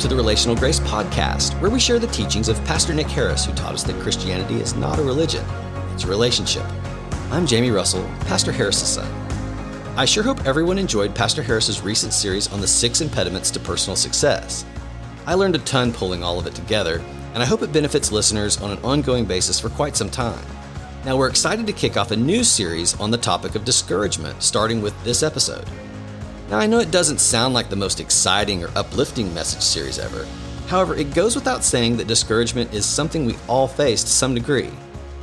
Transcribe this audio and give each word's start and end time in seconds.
to 0.00 0.08
the 0.08 0.16
Relational 0.16 0.56
Grace 0.56 0.80
Podcast, 0.80 1.60
where 1.60 1.70
we 1.70 1.78
share 1.78 1.98
the 1.98 2.06
teachings 2.06 2.48
of 2.48 2.64
Pastor 2.64 2.94
Nick 2.94 3.08
Harris, 3.08 3.44
who 3.44 3.52
taught 3.52 3.74
us 3.74 3.82
that 3.82 4.00
Christianity 4.00 4.54
is 4.54 4.74
not 4.74 4.98
a 4.98 5.02
religion, 5.02 5.44
it's 5.92 6.04
a 6.04 6.06
relationship. 6.06 6.64
I'm 7.30 7.46
Jamie 7.46 7.70
Russell, 7.70 8.02
Pastor 8.20 8.50
Harris's 8.50 8.88
son. 8.88 9.12
I 9.98 10.06
sure 10.06 10.22
hope 10.22 10.46
everyone 10.46 10.78
enjoyed 10.78 11.14
Pastor 11.14 11.42
Harris's 11.42 11.82
recent 11.82 12.14
series 12.14 12.50
on 12.50 12.62
the 12.62 12.66
six 12.66 13.02
impediments 13.02 13.50
to 13.50 13.60
personal 13.60 13.94
success. 13.94 14.64
I 15.26 15.34
learned 15.34 15.56
a 15.56 15.58
ton 15.58 15.92
pulling 15.92 16.24
all 16.24 16.38
of 16.38 16.46
it 16.46 16.54
together, 16.54 17.02
and 17.34 17.42
I 17.42 17.46
hope 17.46 17.60
it 17.60 17.70
benefits 17.70 18.10
listeners 18.10 18.58
on 18.62 18.70
an 18.70 18.82
ongoing 18.82 19.26
basis 19.26 19.60
for 19.60 19.68
quite 19.68 19.96
some 19.96 20.08
time. 20.08 20.46
Now, 21.04 21.18
we're 21.18 21.28
excited 21.28 21.66
to 21.66 21.74
kick 21.74 21.98
off 21.98 22.10
a 22.10 22.16
new 22.16 22.42
series 22.42 22.98
on 22.98 23.10
the 23.10 23.18
topic 23.18 23.54
of 23.54 23.66
discouragement, 23.66 24.42
starting 24.42 24.80
with 24.80 24.94
this 25.04 25.22
episode. 25.22 25.68
Now, 26.50 26.58
I 26.58 26.66
know 26.66 26.80
it 26.80 26.90
doesn't 26.90 27.20
sound 27.20 27.54
like 27.54 27.70
the 27.70 27.76
most 27.76 28.00
exciting 28.00 28.64
or 28.64 28.72
uplifting 28.74 29.32
message 29.32 29.62
series 29.62 30.00
ever. 30.00 30.26
However, 30.66 30.96
it 30.96 31.14
goes 31.14 31.36
without 31.36 31.62
saying 31.62 31.96
that 31.96 32.08
discouragement 32.08 32.74
is 32.74 32.84
something 32.84 33.24
we 33.24 33.36
all 33.46 33.68
face 33.68 34.02
to 34.02 34.10
some 34.10 34.34
degree. 34.34 34.72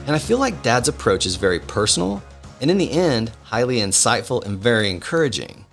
And 0.06 0.16
I 0.16 0.20
feel 0.20 0.38
like 0.38 0.64
Dad's 0.64 0.88
approach 0.88 1.26
is 1.26 1.36
very 1.36 1.60
personal 1.60 2.24
and, 2.62 2.72
in 2.72 2.78
the 2.78 2.92
end, 2.92 3.34
highly 3.44 3.80
insightful 3.80 4.46
and 4.46 4.58
very 4.58 4.90
encouraging. 4.90 5.66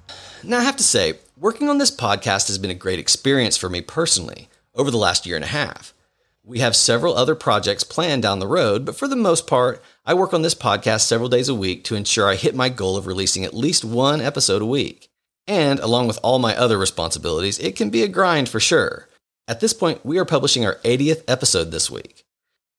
Now, 0.42 0.59
I 0.59 0.64
have 0.64 0.76
to 0.78 0.82
say, 0.82 1.20
working 1.38 1.68
on 1.68 1.78
this 1.78 1.95
podcast 1.95 2.48
has 2.48 2.59
been 2.59 2.73
a 2.73 2.74
great 2.74 2.98
experience 2.98 3.56
for 3.56 3.70
me 3.70 3.80
personally 3.80 4.48
over 4.74 4.90
the 4.90 4.96
last 4.96 5.24
year 5.24 5.36
and 5.36 5.45
a 5.45 5.48
half. 5.48 5.95
We 6.42 6.59
have 6.59 6.74
several 6.74 7.16
other 7.16 7.36
projects 7.36 7.84
planned 7.84 8.23
down 8.24 8.40
the 8.40 8.48
road, 8.48 8.84
but 8.84 8.96
for 8.96 9.06
the 9.06 9.14
most 9.14 9.46
part, 9.46 9.80
I 10.04 10.14
work 10.14 10.34
on 10.34 10.42
this 10.42 10.56
podcast 10.56 11.02
several 11.02 11.28
days 11.28 11.48
a 11.48 11.54
week 11.54 11.84
to 11.84 11.95
ensure 11.95 12.28
I 12.28 12.34
hit 12.34 12.56
my 12.56 12.70
goal 12.70 12.96
of 12.96 13.06
releasing 13.06 13.45
at 13.45 13.54
least 13.54 13.84
one 13.84 14.20
episode 14.20 14.60
a 14.60 14.66
week. 14.66 15.10
And 15.46 15.78
along 15.80 16.06
with 16.06 16.18
all 16.23 16.38
my 16.38 16.56
other 16.56 16.78
responsibilities, 16.78 17.59
it 17.59 17.76
can 17.76 17.90
be 17.90 18.02
a 18.02 18.09
grind 18.09 18.48
for 18.48 18.60
sure. 18.60 19.09
At 19.46 19.60
this 19.60 19.74
point, 19.74 20.04
we 20.04 20.18
are 20.18 20.24
publishing 20.24 20.64
our 20.64 20.76
80th 20.76 21.23
episode 21.28 21.70
this 21.70 21.90
week. 21.90 22.24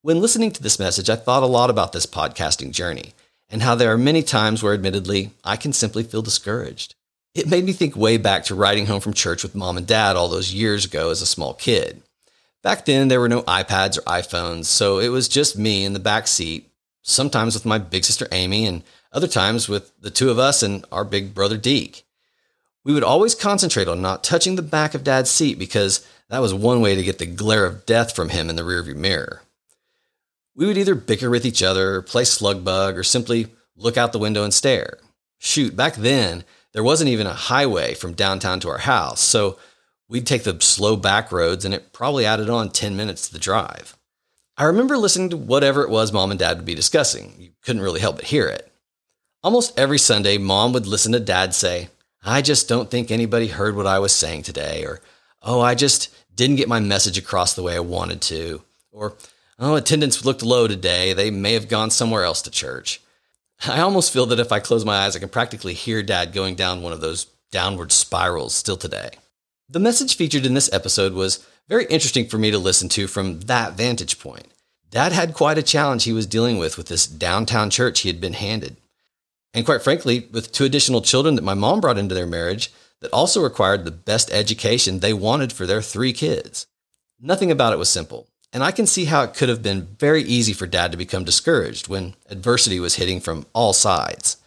When 0.02 0.20
listening 0.20 0.52
to 0.52 0.64
this 0.64 0.80
message, 0.80 1.10
I 1.10 1.16
thought 1.16 1.44
a 1.44 1.48
lot 1.48 1.70
about 1.70 1.92
this 1.92 2.06
podcasting 2.06 2.72
journey 2.72 3.14
and 3.50 3.62
how 3.62 3.76
there 3.76 3.92
are 3.92 3.98
many 3.98 4.24
times 4.24 4.64
where, 4.64 4.74
admittedly, 4.74 5.32
I 5.44 5.58
can 5.58 5.74
simply 5.74 6.04
feel 6.04 6.22
discouraged. 6.22 6.96
It 7.36 7.50
made 7.50 7.66
me 7.66 7.74
think 7.74 7.96
way 7.96 8.18
back 8.18 8.46
to 8.46 8.56
riding 8.56 8.86
home 8.86 9.02
from 9.02 9.14
church 9.14 9.44
with 9.44 9.56
mom 9.56 9.78
and 9.78 9.86
dad 9.86 10.16
all 10.16 10.30
those 10.30 10.54
years 10.54 10.86
ago 10.86 11.12
as 11.12 11.22
a 11.22 11.28
small 11.28 11.54
kid. 11.54 12.02
Back 12.64 12.86
then, 12.86 13.10
there 13.10 13.20
were 13.20 13.30
no 13.30 13.44
iPads 13.44 13.98
or 13.98 14.02
iPhones, 14.02 14.66
so 14.66 15.00
it 15.00 15.10
was 15.10 15.28
just 15.28 15.58
me 15.58 15.86
in 15.86 15.94
the 15.94 16.00
back 16.00 16.28
seat, 16.28 16.72
sometimes 17.04 17.54
with 17.54 17.66
my 17.66 17.78
big 17.78 18.06
sister 18.06 18.28
Amy, 18.32 18.66
and 18.66 18.84
other 19.12 19.28
times 19.28 19.70
with 19.70 19.92
the 20.02 20.10
two 20.10 20.32
of 20.32 20.40
us 20.40 20.64
and 20.64 20.86
our 20.92 21.04
big 21.04 21.36
brother 21.36 21.58
Deke. 21.58 22.05
We 22.86 22.94
would 22.94 23.04
always 23.04 23.34
concentrate 23.36 23.88
on 23.88 24.02
not 24.02 24.24
touching 24.24 24.56
the 24.56 24.62
back 24.62 24.94
of 24.94 25.04
Dad's 25.04 25.32
seat 25.32 25.58
because 25.58 26.08
that 26.30 26.40
was 26.40 26.54
one 26.54 26.82
way 26.82 26.96
to 26.96 27.04
get 27.04 27.18
the 27.18 27.26
glare 27.26 27.66
of 27.66 27.86
death 27.86 28.16
from 28.16 28.30
him 28.30 28.50
in 28.50 28.56
the 28.56 28.62
rearview 28.62 28.96
mirror. 28.96 29.42
We 30.56 30.68
would 30.68 30.78
either 30.78 30.96
bicker 30.96 31.30
with 31.30 31.46
each 31.46 31.64
other, 31.64 32.02
play 32.04 32.24
slug 32.24 32.64
bug, 32.64 32.96
or 32.96 33.04
simply 33.04 33.48
look 33.76 33.98
out 33.98 34.14
the 34.14 34.20
window 34.20 34.44
and 34.44 34.54
stare. 34.54 35.00
Shoot, 35.40 35.76
back 35.76 35.96
then, 35.96 36.46
there 36.72 36.84
wasn't 36.84 37.10
even 37.10 37.28
a 37.28 37.34
highway 37.34 37.96
from 37.96 38.14
downtown 38.14 38.60
to 38.62 38.70
our 38.70 38.78
house, 38.78 39.20
so 39.20 39.58
we'd 40.08 40.28
take 40.28 40.44
the 40.44 40.62
slow 40.62 40.96
back 40.96 41.32
roads 41.32 41.66
and 41.66 41.74
it 41.74 41.92
probably 41.92 42.26
added 42.26 42.50
on 42.50 42.70
10 42.70 42.96
minutes 42.96 43.28
to 43.28 43.34
the 43.34 43.40
drive. 43.40 43.98
I 44.58 44.66
remember 44.66 44.96
listening 44.96 45.32
to 45.32 45.38
whatever 45.38 45.84
it 45.84 45.90
was 45.90 46.14
mom 46.14 46.32
and 46.32 46.40
dad 46.40 46.58
would 46.58 46.66
be 46.66 46.76
discussing. 46.76 47.34
You 47.40 47.50
couldn't 47.64 47.82
really 47.82 48.00
help 48.00 48.18
but 48.18 48.26
hear 48.26 48.48
it. 48.48 48.72
Almost 49.44 49.78
every 49.78 49.98
Sunday, 49.98 50.38
mom 50.38 50.72
would 50.74 50.88
listen 50.88 51.12
to 51.12 51.20
dad 51.20 51.54
say, 51.54 51.90
I 52.26 52.42
just 52.42 52.68
don't 52.68 52.90
think 52.90 53.12
anybody 53.12 53.48
heard 53.48 53.76
what 53.76 53.86
I 53.86 54.00
was 54.00 54.14
saying 54.14 54.44
today, 54.44 54.84
or, 54.84 55.00
oh, 55.44 55.62
I 55.62 55.76
just 55.76 56.14
didn't 56.36 56.56
get 56.56 56.68
my 56.68 56.80
message 56.80 57.18
across 57.18 57.54
the 57.54 57.64
way 57.64 57.76
I 57.76 57.82
wanted 57.82 58.22
to, 58.24 58.64
or, 58.92 59.14
oh, 59.60 59.76
attendance 59.76 60.26
looked 60.26 60.42
low 60.42 60.68
today. 60.68 61.14
They 61.14 61.30
may 61.30 61.54
have 61.54 61.70
gone 61.70 61.92
somewhere 61.92 62.24
else 62.24 62.42
to 62.42 62.52
church. 62.52 63.00
I 63.68 63.80
almost 63.80 64.12
feel 64.12 64.26
that 64.26 64.40
if 64.40 64.52
I 64.52 64.60
close 64.60 64.84
my 64.84 65.06
eyes, 65.06 65.16
I 65.16 65.20
can 65.20 65.30
practically 65.30 65.76
hear 65.76 66.02
dad 66.02 66.34
going 66.34 66.56
down 66.56 66.82
one 66.82 66.94
of 66.94 67.00
those 67.00 67.26
downward 67.52 67.92
spirals 67.92 68.56
still 68.56 68.76
today. 68.76 69.12
The 69.70 69.80
message 69.80 70.16
featured 70.16 70.46
in 70.46 70.56
this 70.56 70.72
episode 70.74 71.14
was 71.14 71.46
very 71.70 71.86
interesting 71.86 72.28
for 72.28 72.38
me 72.38 72.52
to 72.52 72.58
listen 72.58 72.90
to 72.90 73.08
from 73.08 73.42
that 73.42 73.74
vantage 73.74 74.20
point. 74.20 74.48
Dad 74.90 75.12
had 75.12 75.34
quite 75.34 75.58
a 75.58 75.64
challenge 75.64 76.04
he 76.04 76.14
was 76.14 76.28
dealing 76.28 76.58
with 76.58 76.78
with 76.78 76.88
this 76.88 77.08
downtown 77.08 77.70
church 77.70 78.02
he 78.02 78.10
had 78.10 78.22
been 78.22 78.34
handed. 78.34 78.78
And 79.56 79.66
quite 79.66 79.82
frankly, 79.82 80.28
with 80.32 80.52
two 80.52 80.66
additional 80.66 81.02
children 81.02 81.36
that 81.36 81.42
my 81.42 81.54
mom 81.54 81.80
brought 81.80 81.98
into 81.98 82.14
their 82.14 82.28
marriage 82.28 82.72
that 83.00 83.12
also 83.12 83.42
required 83.42 83.86
the 83.86 83.92
best 83.92 84.30
education 84.32 85.00
they 85.00 85.14
wanted 85.14 85.54
for 85.54 85.66
their 85.66 85.82
three 85.82 86.12
kids. 86.12 86.68
Nothing 87.22 87.50
about 87.50 87.72
it 87.72 87.80
was 87.80 87.90
simple. 87.90 88.28
And 88.52 88.64
I 88.64 88.72
can 88.72 88.86
see 88.86 89.06
how 89.06 89.24
it 89.24 89.34
could 89.34 89.48
have 89.48 89.64
been 89.64 89.96
very 89.98 90.24
easy 90.24 90.52
for 90.52 90.68
dad 90.68 90.92
to 90.92 90.98
become 90.98 91.24
discouraged 91.24 91.88
when 91.88 92.16
adversity 92.30 92.80
was 92.82 92.96
hitting 92.96 93.22
from 93.22 93.46
all 93.54 93.72
sides. 93.72 94.38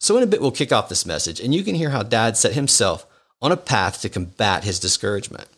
So, 0.00 0.16
in 0.16 0.22
a 0.22 0.26
bit, 0.26 0.40
we'll 0.40 0.52
kick 0.52 0.72
off 0.72 0.88
this 0.88 1.06
message, 1.06 1.40
and 1.40 1.52
you 1.52 1.64
can 1.64 1.74
hear 1.74 1.90
how 1.90 2.04
dad 2.04 2.36
set 2.36 2.52
himself 2.52 3.06
on 3.42 3.50
a 3.50 3.56
path 3.56 4.00
to 4.02 4.08
combat 4.08 4.62
his 4.62 4.78
discouragement. 4.78 5.48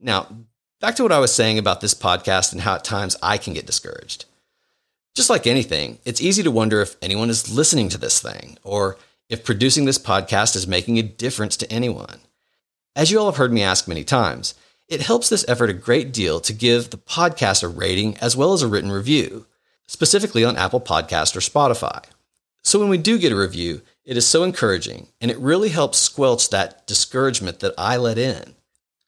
Now, 0.00 0.28
back 0.80 0.94
to 0.96 1.02
what 1.02 1.12
I 1.12 1.18
was 1.18 1.34
saying 1.34 1.58
about 1.58 1.80
this 1.80 1.94
podcast 1.94 2.52
and 2.52 2.60
how 2.60 2.76
at 2.76 2.84
times 2.84 3.16
I 3.22 3.36
can 3.38 3.54
get 3.54 3.66
discouraged. 3.66 4.24
Just 5.18 5.30
like 5.30 5.48
anything, 5.48 5.98
it's 6.04 6.20
easy 6.20 6.44
to 6.44 6.50
wonder 6.52 6.80
if 6.80 6.94
anyone 7.02 7.28
is 7.28 7.52
listening 7.52 7.88
to 7.88 7.98
this 7.98 8.20
thing 8.20 8.56
or 8.62 8.96
if 9.28 9.42
producing 9.42 9.84
this 9.84 9.98
podcast 9.98 10.54
is 10.54 10.68
making 10.68 10.96
a 10.96 11.02
difference 11.02 11.56
to 11.56 11.72
anyone. 11.72 12.20
As 12.94 13.10
you 13.10 13.18
all 13.18 13.26
have 13.26 13.36
heard 13.36 13.52
me 13.52 13.60
ask 13.60 13.88
many 13.88 14.04
times, 14.04 14.54
it 14.86 15.00
helps 15.00 15.28
this 15.28 15.44
effort 15.48 15.70
a 15.70 15.72
great 15.72 16.12
deal 16.12 16.38
to 16.38 16.52
give 16.52 16.90
the 16.90 16.98
podcast 16.98 17.64
a 17.64 17.68
rating 17.68 18.16
as 18.18 18.36
well 18.36 18.52
as 18.52 18.62
a 18.62 18.68
written 18.68 18.92
review, 18.92 19.46
specifically 19.88 20.44
on 20.44 20.56
Apple 20.56 20.80
Podcast 20.80 21.34
or 21.34 21.40
Spotify. 21.40 22.04
So 22.62 22.78
when 22.78 22.88
we 22.88 22.96
do 22.96 23.18
get 23.18 23.32
a 23.32 23.36
review, 23.36 23.82
it 24.04 24.16
is 24.16 24.24
so 24.24 24.44
encouraging 24.44 25.08
and 25.20 25.32
it 25.32 25.38
really 25.38 25.70
helps 25.70 25.98
squelch 25.98 26.48
that 26.50 26.86
discouragement 26.86 27.58
that 27.58 27.74
I 27.76 27.96
let 27.96 28.18
in. 28.18 28.54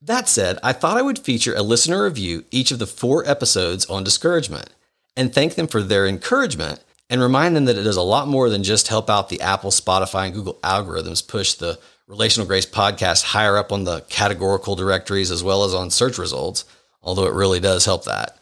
That 0.02 0.28
said, 0.28 0.58
I 0.60 0.72
thought 0.72 0.96
I 0.96 1.02
would 1.02 1.20
feature 1.20 1.54
a 1.54 1.62
listener 1.62 2.02
review 2.02 2.46
each 2.50 2.72
of 2.72 2.80
the 2.80 2.86
four 2.88 3.24
episodes 3.28 3.86
on 3.86 4.02
discouragement 4.02 4.70
and 5.16 5.32
thank 5.32 5.54
them 5.54 5.66
for 5.66 5.82
their 5.82 6.06
encouragement 6.06 6.82
and 7.08 7.20
remind 7.20 7.56
them 7.56 7.64
that 7.64 7.76
it 7.76 7.82
does 7.82 7.96
a 7.96 8.02
lot 8.02 8.28
more 8.28 8.48
than 8.48 8.62
just 8.62 8.88
help 8.88 9.10
out 9.10 9.28
the 9.28 9.40
Apple, 9.40 9.70
Spotify, 9.70 10.26
and 10.26 10.34
Google 10.34 10.58
algorithms 10.62 11.26
push 11.26 11.54
the 11.54 11.78
Relational 12.06 12.46
Grace 12.46 12.66
podcast 12.66 13.24
higher 13.24 13.56
up 13.56 13.72
on 13.72 13.84
the 13.84 14.00
categorical 14.08 14.76
directories 14.76 15.30
as 15.30 15.44
well 15.44 15.64
as 15.64 15.74
on 15.74 15.90
search 15.90 16.18
results, 16.18 16.64
although 17.02 17.26
it 17.26 17.34
really 17.34 17.60
does 17.60 17.84
help 17.84 18.04
that. 18.04 18.38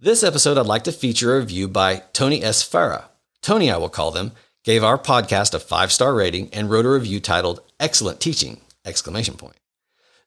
This 0.00 0.22
episode, 0.22 0.58
I'd 0.58 0.66
like 0.66 0.84
to 0.84 0.92
feature 0.92 1.36
a 1.36 1.40
review 1.40 1.66
by 1.66 2.02
Tony 2.12 2.42
S. 2.42 2.62
Farah. 2.62 3.04
Tony, 3.42 3.70
I 3.70 3.76
will 3.76 3.88
call 3.88 4.10
them, 4.10 4.32
gave 4.64 4.84
our 4.84 4.98
podcast 4.98 5.54
a 5.54 5.58
five 5.58 5.92
star 5.92 6.14
rating 6.14 6.48
and 6.52 6.70
wrote 6.70 6.86
a 6.86 6.90
review 6.90 7.20
titled 7.20 7.60
Excellent 7.80 8.20
Teaching! 8.20 8.60
Exclamation 8.84 9.34
point. 9.36 9.56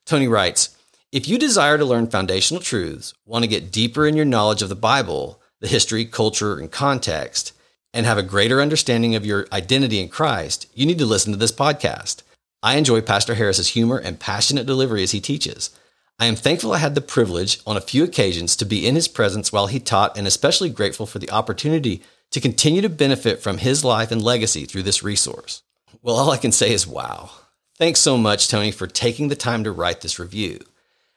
Tony 0.04 0.28
writes, 0.28 0.76
if 1.12 1.28
you 1.28 1.38
desire 1.38 1.76
to 1.76 1.84
learn 1.84 2.08
foundational 2.08 2.62
truths, 2.62 3.12
want 3.26 3.42
to 3.44 3.48
get 3.48 3.70
deeper 3.70 4.06
in 4.06 4.16
your 4.16 4.24
knowledge 4.24 4.62
of 4.62 4.70
the 4.70 4.74
Bible, 4.74 5.41
the 5.62 5.68
history, 5.68 6.04
culture, 6.04 6.58
and 6.58 6.70
context, 6.70 7.52
and 7.94 8.04
have 8.04 8.18
a 8.18 8.22
greater 8.22 8.60
understanding 8.60 9.14
of 9.14 9.24
your 9.24 9.46
identity 9.52 10.00
in 10.00 10.08
Christ, 10.08 10.66
you 10.74 10.84
need 10.84 10.98
to 10.98 11.06
listen 11.06 11.32
to 11.32 11.38
this 11.38 11.52
podcast. 11.52 12.22
I 12.64 12.76
enjoy 12.76 13.00
Pastor 13.00 13.36
Harris's 13.36 13.68
humor 13.68 13.96
and 13.96 14.18
passionate 14.18 14.66
delivery 14.66 15.04
as 15.04 15.12
he 15.12 15.20
teaches. 15.20 15.70
I 16.18 16.26
am 16.26 16.34
thankful 16.34 16.72
I 16.72 16.78
had 16.78 16.96
the 16.96 17.00
privilege 17.00 17.60
on 17.64 17.76
a 17.76 17.80
few 17.80 18.02
occasions 18.02 18.56
to 18.56 18.64
be 18.64 18.86
in 18.86 18.96
his 18.96 19.06
presence 19.06 19.52
while 19.52 19.68
he 19.68 19.78
taught, 19.78 20.18
and 20.18 20.26
especially 20.26 20.68
grateful 20.68 21.06
for 21.06 21.20
the 21.20 21.30
opportunity 21.30 22.02
to 22.32 22.40
continue 22.40 22.82
to 22.82 22.88
benefit 22.88 23.40
from 23.40 23.58
his 23.58 23.84
life 23.84 24.10
and 24.10 24.20
legacy 24.20 24.64
through 24.64 24.82
this 24.82 25.04
resource. 25.04 25.62
Well, 26.02 26.16
all 26.16 26.32
I 26.32 26.38
can 26.38 26.52
say 26.52 26.72
is 26.72 26.88
wow. 26.88 27.30
Thanks 27.78 28.00
so 28.00 28.18
much, 28.18 28.48
Tony, 28.48 28.72
for 28.72 28.88
taking 28.88 29.28
the 29.28 29.36
time 29.36 29.62
to 29.62 29.70
write 29.70 30.00
this 30.00 30.18
review. 30.18 30.58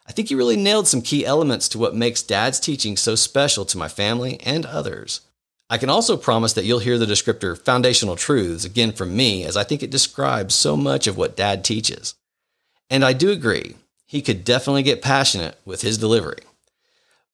I 0.07 0.11
think 0.11 0.29
you 0.29 0.37
really 0.37 0.57
nailed 0.57 0.87
some 0.87 1.01
key 1.01 1.25
elements 1.25 1.67
to 1.69 1.79
what 1.79 1.95
makes 1.95 2.21
Dad's 2.21 2.59
teaching 2.59 2.95
so 2.95 3.15
special 3.15 3.65
to 3.65 3.77
my 3.77 3.87
family 3.87 4.39
and 4.41 4.65
others. 4.65 5.21
I 5.67 5.79
can 5.79 5.89
also 5.89 6.15
promise 6.15 6.53
that 6.53 6.65
you'll 6.65 6.79
hear 6.79 6.99
the 6.99 7.07
descriptor 7.07 7.57
foundational 7.57 8.15
truths 8.15 8.65
again 8.65 8.91
from 8.91 9.15
me, 9.15 9.43
as 9.43 9.57
I 9.57 9.63
think 9.63 9.81
it 9.81 9.89
describes 9.89 10.53
so 10.53 10.77
much 10.77 11.07
of 11.07 11.17
what 11.17 11.35
Dad 11.35 11.63
teaches. 11.63 12.13
And 12.87 13.03
I 13.03 13.13
do 13.13 13.31
agree, 13.31 13.75
he 14.05 14.21
could 14.21 14.43
definitely 14.43 14.83
get 14.83 15.01
passionate 15.01 15.59
with 15.65 15.81
his 15.81 15.97
delivery. 15.97 16.43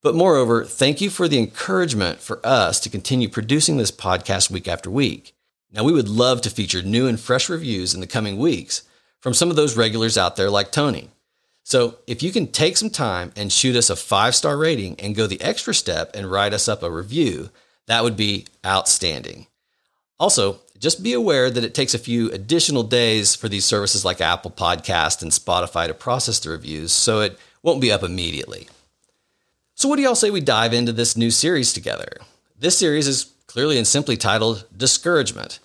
But 0.02 0.16
moreover, 0.16 0.64
thank 0.64 1.02
you 1.02 1.10
for 1.10 1.28
the 1.28 1.38
encouragement 1.38 2.22
for 2.22 2.40
us 2.46 2.80
to 2.80 2.90
continue 2.90 3.28
producing 3.28 3.76
this 3.76 3.92
podcast 3.92 4.50
week 4.50 4.68
after 4.68 4.90
week. 4.90 5.36
Now, 5.74 5.84
we 5.84 5.94
would 5.94 6.10
love 6.10 6.42
to 6.42 6.50
feature 6.50 6.82
new 6.82 7.08
and 7.08 7.20
fresh 7.20 7.50
reviews 7.50 7.94
in 7.94 8.00
the 8.00 8.08
coming 8.08 8.38
weeks 8.38 8.84
from 9.20 9.34
some 9.34 9.50
of 9.50 9.56
those 9.58 9.78
regulars 9.78 10.18
out 10.18 10.38
there 10.38 10.50
like 10.50 10.72
Tony. 10.72 11.10
So 11.72 12.00
if 12.06 12.22
you 12.22 12.34
can 12.34 12.48
take 12.48 12.76
some 12.76 12.90
time 12.90 13.32
and 13.38 13.50
shoot 13.50 13.78
us 13.78 13.90
a 13.90 13.96
five 13.96 14.36
star 14.36 14.58
rating 14.58 15.00
and 15.00 15.16
go 15.16 15.26
the 15.26 15.42
extra 15.42 15.74
step 15.74 16.12
and 16.14 16.30
write 16.30 16.52
us 16.54 16.68
up 16.68 16.84
a 16.84 16.92
review, 16.92 17.50
that 17.88 18.04
would 18.04 18.18
be 18.18 18.46
outstanding. 18.66 19.48
Also, 20.20 20.60
just 20.78 21.02
be 21.02 21.14
aware 21.14 21.50
that 21.50 21.64
it 21.64 21.74
takes 21.74 21.94
a 21.94 21.98
few 21.98 22.30
additional 22.32 22.84
days 22.84 23.36
for 23.36 23.48
these 23.48 23.64
services 23.64 24.04
like 24.04 24.20
Apple 24.20 24.52
Podcast 24.52 25.22
and 25.22 25.32
Spotify 25.32 25.88
to 25.88 25.94
process 25.94 26.40
the 26.40 26.50
reviews, 26.50 26.92
so 26.92 27.22
it 27.22 27.40
won't 27.64 27.80
be 27.80 27.90
up 27.90 28.04
immediately. 28.04 28.68
So, 29.74 29.88
what 29.88 29.96
do 29.96 30.02
y'all 30.02 30.14
say 30.14 30.30
we 30.30 30.42
dive 30.42 30.74
into 30.74 30.92
this 30.92 31.16
new 31.16 31.32
series 31.32 31.72
together? 31.72 32.18
This 32.60 32.78
series 32.78 33.08
is 33.08 33.32
clearly 33.48 33.78
and 33.78 33.88
simply 33.88 34.18
titled 34.18 34.66
Discouragement. 34.76 35.60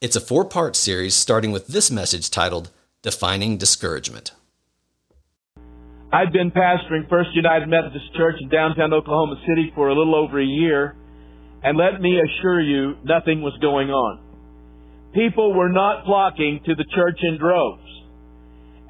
It's 0.00 0.14
a 0.14 0.20
four 0.20 0.44
part 0.44 0.76
series 0.76 1.16
starting 1.16 1.50
with 1.50 1.66
this 1.66 1.90
message 1.90 2.30
titled 2.30 2.70
Defining 3.02 3.56
Discouragement. 3.56 4.30
I've 6.12 6.32
been 6.32 6.50
pastoring 6.50 7.08
First 7.08 7.30
United 7.34 7.68
Methodist 7.68 8.12
Church 8.16 8.34
in 8.40 8.48
downtown 8.48 8.92
Oklahoma 8.92 9.36
City 9.46 9.70
for 9.76 9.90
a 9.90 9.94
little 9.94 10.16
over 10.16 10.40
a 10.40 10.44
year, 10.44 10.96
and 11.62 11.78
let 11.78 12.00
me 12.00 12.18
assure 12.18 12.60
you, 12.60 12.96
nothing 13.04 13.42
was 13.42 13.56
going 13.62 13.90
on. 13.90 14.18
People 15.14 15.54
were 15.54 15.68
not 15.68 16.04
flocking 16.04 16.60
to 16.66 16.74
the 16.74 16.84
church 16.94 17.18
in 17.22 17.38
droves. 17.38 17.86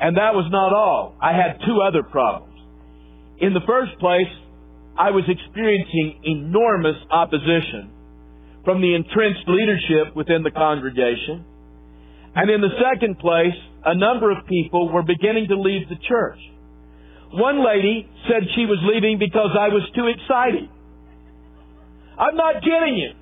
And 0.00 0.16
that 0.16 0.32
was 0.32 0.48
not 0.50 0.72
all. 0.72 1.14
I 1.20 1.32
had 1.32 1.60
two 1.60 1.82
other 1.86 2.02
problems. 2.02 2.56
In 3.38 3.52
the 3.52 3.60
first 3.66 3.98
place, 4.00 4.32
I 4.98 5.10
was 5.10 5.24
experiencing 5.28 6.24
enormous 6.24 6.96
opposition 7.10 7.90
from 8.64 8.80
the 8.80 8.94
entrenched 8.94 9.44
leadership 9.46 10.16
within 10.16 10.42
the 10.42 10.50
congregation. 10.50 11.44
And 12.34 12.50
in 12.50 12.62
the 12.62 12.72
second 12.80 13.18
place, 13.18 13.56
a 13.84 13.94
number 13.94 14.30
of 14.30 14.46
people 14.46 14.90
were 14.90 15.02
beginning 15.02 15.48
to 15.48 15.60
leave 15.60 15.86
the 15.90 16.00
church. 16.08 16.38
One 17.32 17.64
lady 17.64 18.08
said 18.26 18.42
she 18.58 18.66
was 18.66 18.78
leaving 18.82 19.18
because 19.18 19.54
I 19.54 19.70
was 19.70 19.86
too 19.94 20.10
exciting. 20.10 20.68
I'm 22.18 22.36
not 22.36 22.58
kidding 22.62 22.98
you. 22.98 23.14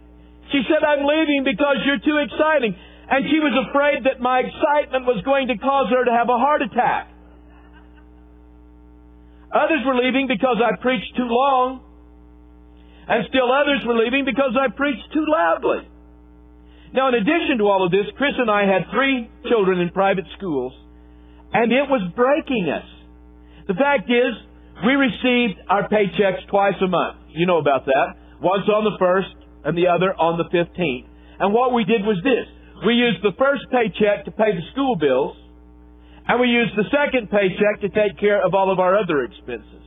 She 0.50 0.64
said, 0.64 0.81
I'm 0.81 1.05
leaving 1.05 1.44
because 1.44 1.76
you're 1.84 2.00
too 2.00 2.16
exciting. 2.25 2.72
And 3.10 3.25
she 3.28 3.38
was 3.38 3.52
afraid 3.69 4.05
that 4.05 4.20
my 4.20 4.40
excitement 4.40 5.05
was 5.05 5.20
going 5.25 5.49
to 5.49 5.56
cause 5.60 5.93
her 5.93 6.05
to 6.05 6.12
have 6.12 6.28
a 6.28 6.40
heart 6.40 6.62
attack. 6.62 7.12
Others 9.52 9.84
were 9.84 9.96
leaving 9.96 10.26
because 10.28 10.56
I 10.60 10.76
preached 10.81 11.12
too 11.16 11.28
long. 11.28 11.81
And 13.08 13.25
still 13.28 13.49
others 13.52 13.81
were 13.87 13.96
leaving 13.96 14.25
because 14.25 14.56
I 14.56 14.69
preached 14.72 15.08
too 15.12 15.25
loudly. 15.25 15.88
Now, 16.93 17.08
in 17.08 17.14
addition 17.14 17.58
to 17.58 17.64
all 17.69 17.84
of 17.84 17.93
this, 17.93 18.08
Chris 18.16 18.37
and 18.37 18.50
I 18.50 18.64
had 18.64 18.88
three 18.93 19.28
children 19.49 19.81
in 19.81 19.90
private 19.90 20.25
schools, 20.37 20.72
and 21.52 21.72
it 21.72 21.88
was 21.88 22.00
breaking 22.16 22.69
us. 22.72 22.98
The 23.69 23.76
fact 23.76 24.09
is, 24.09 24.32
we 24.85 24.97
received 24.97 25.61
our 25.69 25.88
paychecks 25.88 26.49
twice 26.49 26.79
a 26.81 26.88
month. 26.88 27.19
You 27.29 27.47
know 27.47 27.59
about 27.59 27.85
that. 27.87 28.17
Once 28.41 28.65
on 28.67 28.85
the 28.85 28.97
first 28.99 29.35
and 29.65 29.76
the 29.76 29.87
other 29.88 30.15
on 30.17 30.38
the 30.38 30.49
15th. 30.49 31.06
And 31.38 31.53
what 31.53 31.75
we 31.75 31.85
did 31.85 32.03
was 32.03 32.19
this. 32.25 32.47
We 32.87 32.94
used 32.94 33.23
the 33.23 33.35
first 33.38 33.67
paycheck 33.70 34.25
to 34.25 34.31
pay 34.31 34.55
the 34.55 34.62
school 34.73 34.94
bills, 34.97 35.37
and 36.26 36.41
we 36.41 36.47
used 36.47 36.79
the 36.79 36.87
second 36.94 37.29
paycheck 37.31 37.82
to 37.82 37.91
take 37.91 38.19
care 38.19 38.41
of 38.41 38.55
all 38.55 38.70
of 38.70 38.79
our 38.79 38.97
other 38.97 39.26
expenses. 39.26 39.82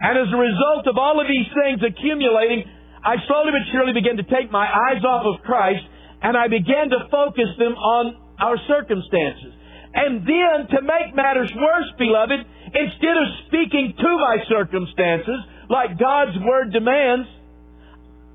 And 0.00 0.14
as 0.14 0.30
a 0.30 0.38
result 0.38 0.86
of 0.86 0.96
all 0.96 1.18
of 1.18 1.26
these 1.26 1.48
things 1.50 1.82
accumulating, 1.82 2.62
I 3.02 3.18
slowly 3.26 3.50
but 3.50 3.64
surely 3.72 3.92
began 3.96 4.16
to 4.22 4.26
take 4.28 4.52
my 4.52 4.68
eyes 4.68 5.02
off 5.02 5.26
of 5.26 5.42
Christ 5.42 5.82
and 6.22 6.36
I 6.36 6.48
began 6.48 6.90
to 6.90 7.06
focus 7.10 7.50
them 7.58 7.74
on 7.74 8.16
our 8.38 8.58
circumstances. 8.66 9.54
And 9.94 10.20
then, 10.22 10.68
to 10.76 10.78
make 10.82 11.16
matters 11.16 11.50
worse, 11.56 11.90
beloved, 11.98 12.40
instead 12.74 13.16
of 13.16 13.26
speaking 13.48 13.94
to 13.96 14.10
my 14.20 14.36
circumstances 14.48 15.40
like 15.70 15.98
God's 15.98 16.36
Word 16.44 16.72
demands, 16.72 17.28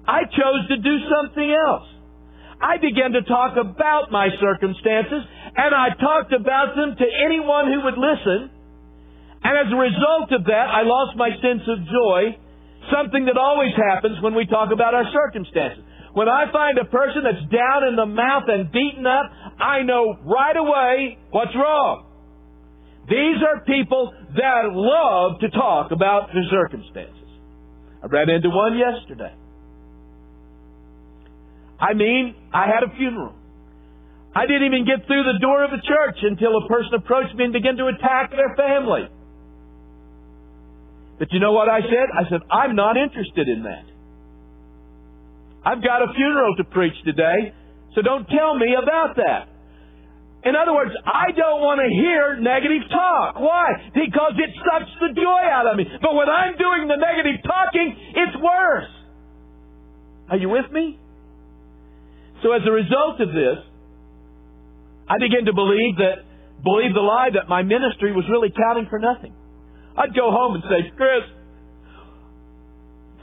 I 0.07 0.25
chose 0.25 0.67
to 0.69 0.77
do 0.77 0.95
something 1.07 1.49
else. 1.53 1.87
I 2.59 2.77
began 2.77 3.11
to 3.13 3.23
talk 3.23 3.57
about 3.59 4.11
my 4.11 4.29
circumstances, 4.39 5.21
and 5.55 5.75
I 5.75 5.93
talked 5.99 6.33
about 6.33 6.75
them 6.75 6.95
to 6.97 7.05
anyone 7.25 7.67
who 7.67 7.83
would 7.85 7.99
listen. 7.99 8.49
And 9.43 9.53
as 9.59 9.69
a 9.71 9.75
result 9.75 10.31
of 10.31 10.45
that, 10.47 10.67
I 10.71 10.83
lost 10.83 11.17
my 11.17 11.29
sense 11.43 11.63
of 11.67 11.77
joy, 11.85 12.39
something 12.91 13.25
that 13.25 13.37
always 13.37 13.75
happens 13.75 14.21
when 14.23 14.33
we 14.33 14.45
talk 14.47 14.71
about 14.71 14.93
our 14.93 15.05
circumstances. 15.11 15.83
When 16.13 16.29
I 16.29 16.51
find 16.51 16.77
a 16.77 16.85
person 16.85 17.23
that's 17.25 17.41
down 17.49 17.89
in 17.89 17.95
the 17.95 18.05
mouth 18.05 18.43
and 18.47 18.71
beaten 18.71 19.05
up, 19.05 19.31
I 19.59 19.81
know 19.81 20.17
right 20.23 20.55
away 20.55 21.17
what's 21.31 21.55
wrong. 21.55 22.05
These 23.09 23.41
are 23.41 23.65
people 23.65 24.13
that 24.37 24.69
love 24.71 25.41
to 25.41 25.49
talk 25.49 25.91
about 25.91 26.29
their 26.31 26.45
circumstances. 26.49 27.17
I 28.01 28.07
ran 28.07 28.29
into 28.29 28.49
one 28.49 28.77
yesterday. 28.77 29.33
I 31.79 31.93
mean, 31.95 32.35
I 32.53 32.67
had 32.67 32.83
a 32.83 32.95
funeral. 32.95 33.33
I 34.35 34.45
didn't 34.45 34.65
even 34.65 34.85
get 34.85 35.05
through 35.05 35.23
the 35.23 35.39
door 35.41 35.63
of 35.65 35.71
the 35.71 35.81
church 35.81 36.17
until 36.21 36.57
a 36.57 36.67
person 36.67 36.93
approached 36.93 37.35
me 37.35 37.45
and 37.45 37.53
began 37.53 37.75
to 37.77 37.87
attack 37.87 38.31
their 38.31 38.55
family. 38.55 39.09
But 41.19 41.27
you 41.31 41.39
know 41.39 41.51
what 41.51 41.69
I 41.69 41.81
said? 41.81 42.07
I 42.13 42.29
said, 42.29 42.41
I'm 42.49 42.75
not 42.75 42.97
interested 42.97 43.47
in 43.49 43.63
that. 43.63 43.92
I've 45.65 45.81
got 45.83 46.03
a 46.03 46.13
funeral 46.13 46.55
to 46.57 46.63
preach 46.63 46.95
today, 47.05 47.53
so 47.95 48.01
don't 48.01 48.27
tell 48.27 48.59
me 48.59 48.75
about 48.75 49.15
that. 49.15 49.47
In 50.43 50.59
other 50.59 50.75
words, 50.75 50.91
I 51.07 51.31
don't 51.31 51.63
want 51.63 51.79
to 51.79 51.87
hear 51.87 52.35
negative 52.35 52.83
talk. 52.91 53.39
Why? 53.39 53.79
Because 53.95 54.35
it 54.35 54.51
sucks 54.59 54.91
the 54.99 55.15
joy 55.15 55.43
out 55.47 55.71
of 55.71 55.79
me. 55.79 55.87
But 56.03 56.19
when 56.19 56.27
I'm 56.27 56.59
doing 56.59 56.91
the 56.91 56.99
negative 56.99 57.39
talking, 57.47 57.95
it's 58.11 58.35
worse. 58.43 58.91
Are 60.27 60.35
you 60.35 60.49
with 60.51 60.67
me? 60.71 60.99
So 62.43 62.51
as 62.51 62.61
a 62.67 62.71
result 62.75 63.23
of 63.23 63.31
this, 63.31 63.63
I 65.07 65.15
began 65.15 65.47
to 65.47 65.55
believe 65.55 65.95
that, 66.03 66.27
believe 66.59 66.91
the 66.91 66.99
lie 66.99 67.31
that 67.39 67.47
my 67.47 67.63
ministry 67.63 68.11
was 68.11 68.27
really 68.27 68.51
counting 68.51 68.87
for 68.91 68.99
nothing. 68.99 69.31
I'd 69.95 70.11
go 70.11 70.27
home 70.27 70.59
and 70.59 70.63
say, 70.67 70.91
Chris, 70.97 71.23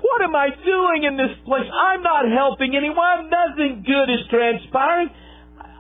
what 0.03 0.21
am 0.23 0.35
I 0.35 0.49
doing 0.51 1.05
in 1.05 1.17
this 1.17 1.33
place? 1.45 1.69
I'm 1.69 2.03
not 2.03 2.25
helping 2.29 2.77
anyone. 2.77 3.31
Nothing 3.31 3.85
good 3.85 4.09
is 4.09 4.25
transpiring. 4.29 5.11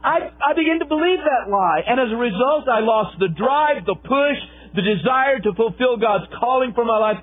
I, 0.00 0.32
I 0.32 0.56
to 0.56 0.88
believe 0.88 1.20
that 1.20 1.52
lie. 1.52 1.84
And 1.84 2.00
as 2.00 2.08
a 2.12 2.16
result, 2.16 2.68
I 2.68 2.80
lost 2.80 3.20
the 3.20 3.28
drive, 3.28 3.84
the 3.84 3.96
push, 3.96 4.38
the 4.74 4.80
desire 4.80 5.40
to 5.44 5.52
fulfill 5.52 6.00
God's 6.00 6.24
calling 6.40 6.72
for 6.72 6.84
my 6.84 6.96
life. 6.96 7.20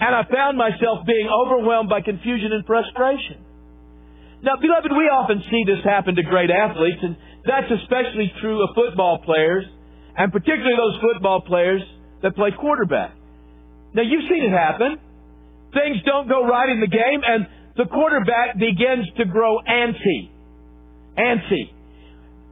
And 0.00 0.12
I 0.14 0.26
found 0.26 0.58
myself 0.58 1.06
being 1.06 1.28
overwhelmed 1.30 1.88
by 1.88 2.02
confusion 2.02 2.52
and 2.52 2.66
frustration. 2.66 3.46
Now, 4.42 4.58
beloved, 4.60 4.92
we 4.92 5.08
often 5.08 5.42
see 5.50 5.64
this 5.64 5.82
happen 5.82 6.14
to 6.16 6.22
great 6.22 6.50
athletes, 6.50 7.00
and 7.00 7.16
that's 7.46 7.70
especially 7.82 8.30
true 8.40 8.62
of 8.62 8.74
football 8.74 9.18
players, 9.24 9.64
and 10.16 10.30
particularly 10.30 10.76
those 10.76 11.00
football 11.00 11.40
players 11.40 11.80
that 12.22 12.36
play 12.36 12.50
quarterback. 12.52 13.14
Now, 13.94 14.02
you've 14.02 14.28
seen 14.28 14.44
it 14.44 14.52
happen. 14.52 14.98
Things 15.72 15.98
don't 16.04 16.28
go 16.28 16.46
right 16.46 16.68
in 16.68 16.80
the 16.80 16.90
game, 16.90 17.20
and 17.26 17.46
the 17.76 17.84
quarterback 17.86 18.58
begins 18.58 19.06
to 19.18 19.24
grow 19.24 19.58
antsy. 19.68 20.30
Antsy. 21.18 21.72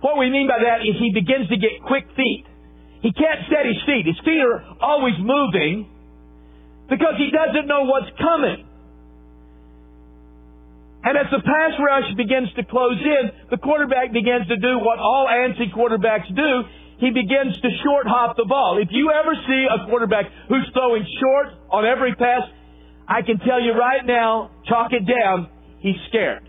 What 0.00 0.18
we 0.18 0.28
mean 0.28 0.48
by 0.48 0.60
that 0.60 0.84
is 0.84 1.00
he 1.00 1.12
begins 1.12 1.48
to 1.48 1.56
get 1.56 1.80
quick 1.86 2.04
feet. 2.16 2.44
He 3.00 3.12
can't 3.12 3.40
set 3.48 3.64
his 3.64 3.80
feet. 3.84 4.04
His 4.04 4.20
feet 4.24 4.40
are 4.40 4.64
always 4.80 5.16
moving 5.20 5.88
because 6.88 7.16
he 7.16 7.32
doesn't 7.32 7.66
know 7.66 7.84
what's 7.84 8.12
coming. 8.20 8.68
And 11.04 11.20
as 11.20 11.28
the 11.28 11.40
pass 11.44 11.72
rush 11.76 12.08
begins 12.16 12.48
to 12.56 12.64
close 12.64 12.96
in, 12.96 13.48
the 13.52 13.60
quarterback 13.60 14.12
begins 14.12 14.48
to 14.48 14.56
do 14.56 14.80
what 14.80 14.98
all 14.98 15.28
antsy 15.28 15.68
quarterbacks 15.68 16.28
do. 16.32 16.52
He 16.96 17.12
begins 17.12 17.60
to 17.60 17.68
short 17.84 18.08
hop 18.08 18.36
the 18.36 18.48
ball. 18.48 18.80
If 18.80 18.88
you 18.90 19.12
ever 19.12 19.36
see 19.48 19.66
a 19.68 19.84
quarterback 19.88 20.24
who's 20.48 20.64
throwing 20.72 21.04
short 21.20 21.48
on 21.68 21.84
every 21.84 22.14
pass, 22.14 22.48
I 23.08 23.22
can 23.22 23.38
tell 23.38 23.60
you 23.60 23.72
right 23.72 24.04
now, 24.04 24.50
chalk 24.66 24.92
it 24.92 25.04
down, 25.06 25.48
he's 25.80 25.96
scared. 26.08 26.48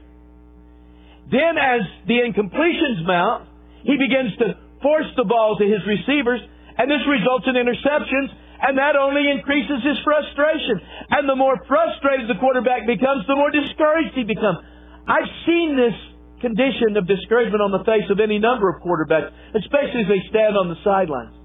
Then 1.32 1.58
as 1.58 1.82
the 2.08 2.22
incompletions 2.22 3.06
mount, 3.06 3.50
he 3.84 3.98
begins 3.98 4.38
to 4.40 4.58
force 4.82 5.10
the 5.18 5.26
ball 5.26 5.58
to 5.58 5.66
his 5.66 5.82
receivers, 5.86 6.40
and 6.78 6.90
this 6.90 7.02
results 7.08 7.46
in 7.48 7.56
interceptions 7.56 8.30
and 8.62 8.78
that 8.78 8.96
only 8.96 9.30
increases 9.30 9.84
his 9.84 10.00
frustration. 10.04 10.80
And 11.12 11.28
the 11.28 11.36
more 11.36 11.60
frustrated 11.68 12.30
the 12.30 12.40
quarterback 12.40 12.88
becomes, 12.88 13.28
the 13.28 13.36
more 13.36 13.52
discouraged 13.52 14.16
he 14.16 14.24
becomes. 14.24 14.60
I've 15.08 15.30
seen 15.46 15.76
this 15.76 15.94
condition 16.42 16.96
of 16.98 17.08
discouragement 17.08 17.62
on 17.62 17.72
the 17.72 17.84
face 17.84 18.08
of 18.10 18.20
any 18.20 18.40
number 18.40 18.70
of 18.70 18.82
quarterbacks, 18.82 19.32
especially 19.56 20.08
as 20.08 20.10
they 20.10 20.24
stand 20.30 20.58
on 20.58 20.70
the 20.70 20.80
sidelines. 20.84 21.36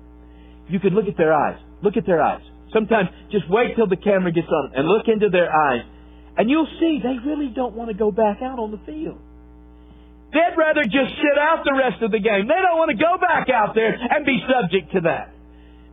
You 0.69 0.79
can 0.79 0.95
look 0.95 1.09
at 1.09 1.17
their 1.17 1.35
eyes. 1.35 1.59
Look 1.83 1.97
at 1.97 2.07
their 2.07 2.23
eyes. 2.23 2.43
Sometimes 2.73 3.09
just 3.31 3.49
wait 3.50 3.77
till 3.77 3.87
the 3.87 3.97
camera 3.97 4.33
gets 4.33 4.49
on 4.49 4.73
and 4.75 4.87
look 4.87 5.09
into 5.09 5.29
their 5.29 5.50
eyes. 5.50 5.83
And 6.37 6.49
you'll 6.49 6.71
see 6.79 7.00
they 7.03 7.19
really 7.27 7.53
don't 7.55 7.75
want 7.75 7.91
to 7.91 7.97
go 7.97 8.11
back 8.11 8.39
out 8.43 8.59
on 8.59 8.71
the 8.71 8.81
field. 8.87 9.19
They'd 10.33 10.55
rather 10.57 10.85
just 10.85 11.11
sit 11.19 11.37
out 11.39 11.67
the 11.67 11.75
rest 11.75 12.03
of 12.03 12.12
the 12.12 12.23
game. 12.23 12.47
They 12.47 12.61
don't 12.62 12.79
want 12.79 12.95
to 12.95 12.99
go 12.99 13.19
back 13.19 13.50
out 13.50 13.75
there 13.75 13.91
and 13.91 14.25
be 14.25 14.39
subject 14.47 14.93
to 14.95 15.00
that. 15.11 15.35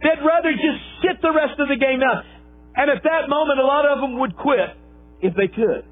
They'd 0.02 0.22
rather 0.22 0.54
just 0.54 0.80
sit 1.02 1.22
the 1.22 1.34
rest 1.34 1.58
of 1.60 1.68
the 1.68 1.78
game 1.78 2.06
out. 2.06 2.24
And 2.76 2.92
at 2.92 3.02
that 3.02 3.30
moment, 3.30 3.60
a 3.60 3.66
lot 3.66 3.90
of 3.90 4.00
them 4.00 4.20
would 4.20 4.38
quit 4.38 4.70
if 5.22 5.34
they 5.34 5.48
could. 5.48 5.84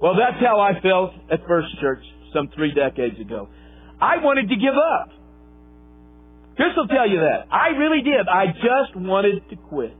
Well, 0.00 0.16
that's 0.20 0.36
how 0.44 0.60
I 0.60 0.78
felt 0.82 1.12
at 1.32 1.40
First 1.48 1.72
Church 1.80 2.04
some 2.34 2.50
three 2.54 2.74
decades 2.74 3.18
ago. 3.18 3.48
I 4.00 4.18
wanted 4.18 4.50
to 4.50 4.56
give 4.56 4.76
up. 4.76 5.08
Chris 6.56 6.76
will 6.76 6.88
tell 6.88 7.08
you 7.08 7.20
that. 7.20 7.48
I 7.50 7.68
really 7.68 8.02
did. 8.02 8.28
I 8.28 8.52
just 8.52 8.96
wanted 8.96 9.48
to 9.48 9.56
quit. 9.56 9.96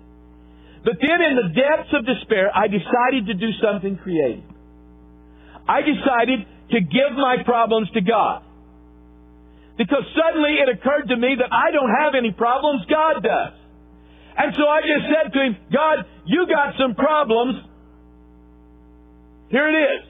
But 0.84 0.98
then 0.98 1.18
in 1.22 1.34
the 1.38 1.48
depths 1.54 1.94
of 1.94 2.06
despair, 2.06 2.50
I 2.50 2.66
decided 2.66 3.26
to 3.30 3.34
do 3.34 3.50
something 3.62 3.98
creative. 4.02 4.44
I 5.68 5.80
decided 5.82 6.46
to 6.74 6.78
give 6.80 7.14
my 7.14 7.42
problems 7.44 7.88
to 7.94 8.00
God. 8.00 8.42
Because 9.78 10.04
suddenly 10.18 10.58
it 10.58 10.68
occurred 10.68 11.08
to 11.08 11.16
me 11.16 11.36
that 11.38 11.50
I 11.52 11.70
don't 11.70 11.90
have 12.02 12.14
any 12.14 12.32
problems, 12.32 12.82
God 12.90 13.22
does. 13.22 13.54
And 14.36 14.54
so 14.56 14.64
I 14.66 14.80
just 14.80 15.06
said 15.06 15.32
to 15.32 15.38
him, 15.38 15.56
God, 15.72 16.04
you 16.26 16.46
got 16.46 16.74
some 16.80 16.94
problems. 16.94 17.62
Here 19.50 19.68
it 19.68 19.76
is. 19.76 20.04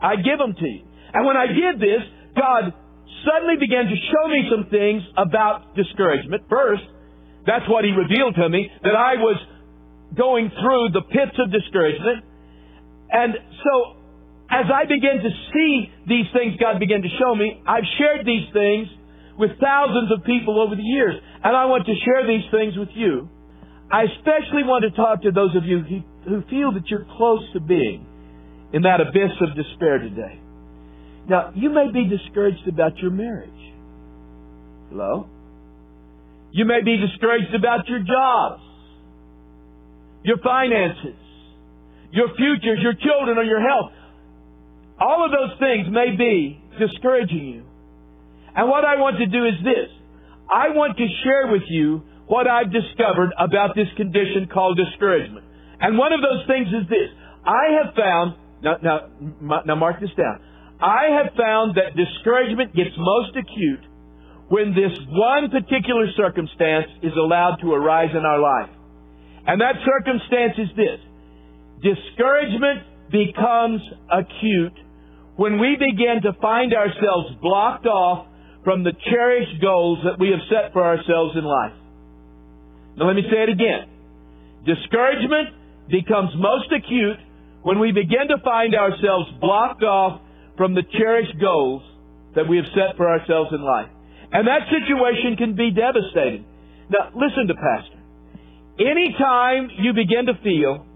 I 0.00 0.16
give 0.16 0.38
them 0.38 0.54
to 0.54 0.66
you. 0.66 0.82
And 1.12 1.26
when 1.26 1.36
I 1.36 1.46
did 1.46 1.80
this, 1.80 2.02
God 2.36 2.72
suddenly 3.26 3.56
began 3.58 3.84
to 3.86 3.96
show 3.96 4.24
me 4.28 4.46
some 4.50 4.70
things 4.70 5.02
about 5.16 5.74
discouragement. 5.74 6.44
First, 6.48 6.82
that's 7.46 7.66
what 7.68 7.84
He 7.84 7.90
revealed 7.90 8.36
to 8.36 8.48
me, 8.48 8.70
that 8.82 8.94
I 8.94 9.18
was 9.18 9.36
going 10.16 10.50
through 10.50 10.90
the 10.92 11.02
pits 11.02 11.36
of 11.38 11.52
discouragement. 11.52 12.24
And 13.10 13.34
so, 13.64 13.74
as 14.50 14.66
I 14.72 14.84
began 14.84 15.20
to 15.20 15.30
see 15.52 15.92
these 16.08 16.26
things 16.32 16.56
God 16.60 16.80
began 16.80 17.02
to 17.02 17.12
show 17.20 17.34
me, 17.34 17.60
I've 17.66 17.86
shared 17.98 18.24
these 18.24 18.48
things 18.52 18.88
with 19.38 19.52
thousands 19.60 20.10
of 20.12 20.24
people 20.24 20.60
over 20.60 20.74
the 20.74 20.82
years. 20.82 21.14
And 21.44 21.56
I 21.56 21.66
want 21.66 21.86
to 21.86 21.94
share 22.04 22.26
these 22.26 22.44
things 22.50 22.76
with 22.76 22.90
you. 22.94 23.28
I 23.90 24.04
especially 24.04 24.64
want 24.68 24.84
to 24.84 24.92
talk 24.92 25.22
to 25.22 25.32
those 25.32 25.56
of 25.56 25.64
you 25.64 25.80
who 26.24 26.42
feel 26.50 26.72
that 26.72 26.88
you're 26.90 27.06
close 27.16 27.40
to 27.54 27.60
being 27.60 28.04
in 28.72 28.82
that 28.82 29.00
abyss 29.00 29.32
of 29.40 29.56
despair 29.56 29.98
today. 29.98 30.40
Now, 31.28 31.52
you 31.54 31.70
may 31.70 31.90
be 31.92 32.08
discouraged 32.08 32.66
about 32.68 32.98
your 32.98 33.10
marriage. 33.10 33.50
Hello? 34.90 35.28
You 36.50 36.64
may 36.64 36.82
be 36.82 36.96
discouraged 36.96 37.54
about 37.54 37.86
your 37.88 38.00
jobs, 38.00 38.62
your 40.22 40.38
finances, 40.38 41.16
your 42.10 42.28
futures, 42.36 42.78
your 42.82 42.94
children, 42.94 43.38
or 43.38 43.44
your 43.44 43.60
health. 43.60 43.92
All 45.00 45.24
of 45.24 45.30
those 45.30 45.58
things 45.58 45.86
may 45.90 46.16
be 46.16 46.60
discouraging 46.78 47.46
you. 47.46 47.62
And 48.54 48.68
what 48.68 48.84
I 48.84 48.96
want 48.96 49.18
to 49.18 49.26
do 49.26 49.46
is 49.46 49.54
this. 49.62 49.90
I 50.50 50.70
want 50.74 50.96
to 50.96 51.06
share 51.22 51.52
with 51.52 51.62
you 51.68 52.02
what 52.26 52.48
I've 52.48 52.72
discovered 52.72 53.32
about 53.38 53.74
this 53.74 53.88
condition 53.96 54.48
called 54.52 54.76
discouragement. 54.76 55.44
And 55.80 55.96
one 55.96 56.12
of 56.12 56.20
those 56.20 56.46
things 56.46 56.68
is 56.68 56.88
this. 56.88 57.08
I 57.44 57.78
have 57.80 57.94
found, 57.94 58.34
now, 58.62 58.76
now, 58.82 59.62
now 59.64 59.74
mark 59.76 60.00
this 60.00 60.10
down. 60.16 60.40
I 60.80 61.22
have 61.22 61.34
found 61.34 61.76
that 61.76 61.94
discouragement 61.96 62.74
gets 62.74 62.90
most 62.98 63.36
acute 63.36 63.84
when 64.48 64.74
this 64.74 64.96
one 65.10 65.50
particular 65.50 66.06
circumstance 66.16 66.86
is 67.02 67.12
allowed 67.16 67.56
to 67.62 67.72
arise 67.72 68.10
in 68.10 68.24
our 68.24 68.40
life. 68.40 68.70
And 69.48 69.62
that 69.62 69.80
circumstance 69.80 70.60
is 70.60 70.68
this. 70.76 71.00
Discouragement 71.80 72.84
becomes 73.10 73.80
acute 74.12 74.76
when 75.36 75.58
we 75.58 75.72
begin 75.80 76.20
to 76.22 76.36
find 76.38 76.74
ourselves 76.74 77.32
blocked 77.40 77.86
off 77.86 78.26
from 78.62 78.84
the 78.84 78.92
cherished 79.08 79.62
goals 79.62 80.04
that 80.04 80.20
we 80.20 80.28
have 80.28 80.44
set 80.52 80.74
for 80.74 80.84
ourselves 80.84 81.32
in 81.34 81.44
life. 81.44 81.72
Now 82.98 83.06
let 83.06 83.16
me 83.16 83.24
say 83.24 83.44
it 83.44 83.48
again. 83.48 83.88
Discouragement 84.66 85.56
becomes 85.88 86.28
most 86.36 86.68
acute 86.68 87.16
when 87.62 87.80
we 87.80 87.92
begin 87.92 88.28
to 88.28 88.36
find 88.44 88.74
ourselves 88.74 89.32
blocked 89.40 89.82
off 89.82 90.20
from 90.58 90.74
the 90.74 90.82
cherished 90.82 91.40
goals 91.40 91.80
that 92.34 92.46
we 92.46 92.58
have 92.58 92.68
set 92.76 92.98
for 92.98 93.08
ourselves 93.08 93.48
in 93.52 93.62
life. 93.64 93.88
And 94.30 94.46
that 94.46 94.68
situation 94.68 95.36
can 95.38 95.56
be 95.56 95.70
devastating. 95.70 96.44
Now, 96.90 97.08
listen 97.16 97.48
to 97.48 97.54
Pastor. 97.54 97.97
Anytime 98.78 99.70
you 99.78 99.92
begin 99.92 100.26
to 100.26 100.34
feel 100.42 100.86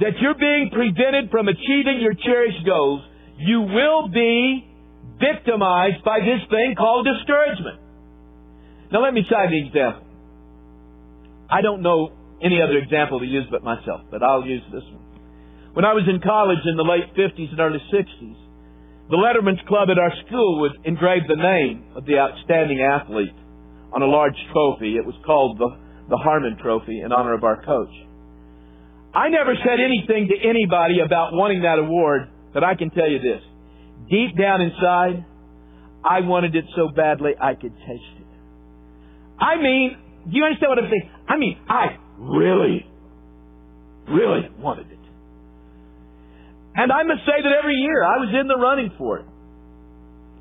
that 0.00 0.16
you're 0.20 0.38
being 0.38 0.70
prevented 0.72 1.30
from 1.30 1.48
achieving 1.48 2.00
your 2.00 2.14
cherished 2.14 2.64
goals, 2.64 3.02
you 3.36 3.60
will 3.62 4.08
be 4.08 4.64
victimized 5.20 6.02
by 6.04 6.20
this 6.20 6.40
thing 6.48 6.74
called 6.76 7.06
discouragement. 7.06 7.80
Now, 8.92 9.02
let 9.02 9.12
me 9.12 9.22
cite 9.28 9.52
an 9.52 9.66
example. 9.66 10.06
I 11.50 11.60
don't 11.60 11.82
know 11.82 12.12
any 12.42 12.62
other 12.62 12.78
example 12.78 13.20
to 13.20 13.26
use 13.26 13.44
but 13.50 13.62
myself, 13.62 14.02
but 14.10 14.22
I'll 14.22 14.46
use 14.46 14.62
this 14.72 14.84
one. 14.84 15.04
When 15.74 15.84
I 15.84 15.92
was 15.92 16.04
in 16.08 16.20
college 16.20 16.64
in 16.64 16.76
the 16.76 16.86
late 16.86 17.12
50s 17.14 17.50
and 17.50 17.60
early 17.60 17.82
60s, 17.92 18.36
the 19.10 19.16
Letterman's 19.16 19.60
Club 19.68 19.88
at 19.90 19.98
our 19.98 20.12
school 20.26 20.60
would 20.60 20.72
engrave 20.84 21.22
the 21.28 21.36
name 21.36 21.84
of 21.96 22.04
the 22.04 22.18
outstanding 22.18 22.80
athlete 22.80 23.36
on 23.92 24.02
a 24.02 24.06
large 24.06 24.36
trophy. 24.52 24.96
It 24.96 25.06
was 25.06 25.16
called 25.24 25.58
the, 25.58 25.68
the 26.08 26.16
Harmon 26.16 26.56
Trophy 26.60 27.00
in 27.00 27.12
honor 27.12 27.34
of 27.34 27.44
our 27.44 27.62
coach. 27.64 27.92
I 29.14 29.28
never 29.28 29.54
said 29.54 29.80
anything 29.80 30.28
to 30.28 30.48
anybody 30.48 31.00
about 31.04 31.32
wanting 31.32 31.62
that 31.62 31.78
award, 31.78 32.28
but 32.52 32.64
I 32.64 32.74
can 32.74 32.90
tell 32.90 33.08
you 33.08 33.18
this. 33.18 33.42
Deep 34.10 34.36
down 34.36 34.60
inside, 34.60 35.24
I 36.04 36.20
wanted 36.20 36.54
it 36.54 36.64
so 36.76 36.88
badly 36.94 37.32
I 37.40 37.54
could 37.54 37.72
taste 37.86 38.14
it. 38.20 38.26
I 39.40 39.56
mean, 39.56 39.96
do 40.24 40.36
you 40.36 40.44
understand 40.44 40.70
what 40.70 40.78
I'm 40.78 40.90
saying? 40.90 41.10
I 41.28 41.36
mean, 41.36 41.58
I 41.68 41.96
really, 42.18 42.86
really 44.08 44.48
wanted 44.58 44.90
it. 44.90 44.98
And 46.74 46.92
I 46.92 47.02
must 47.02 47.26
say 47.26 47.42
that 47.42 47.52
every 47.58 47.74
year 47.74 48.04
I 48.04 48.18
was 48.18 48.34
in 48.38 48.46
the 48.46 48.56
running 48.56 48.92
for 48.96 49.18
it, 49.18 49.26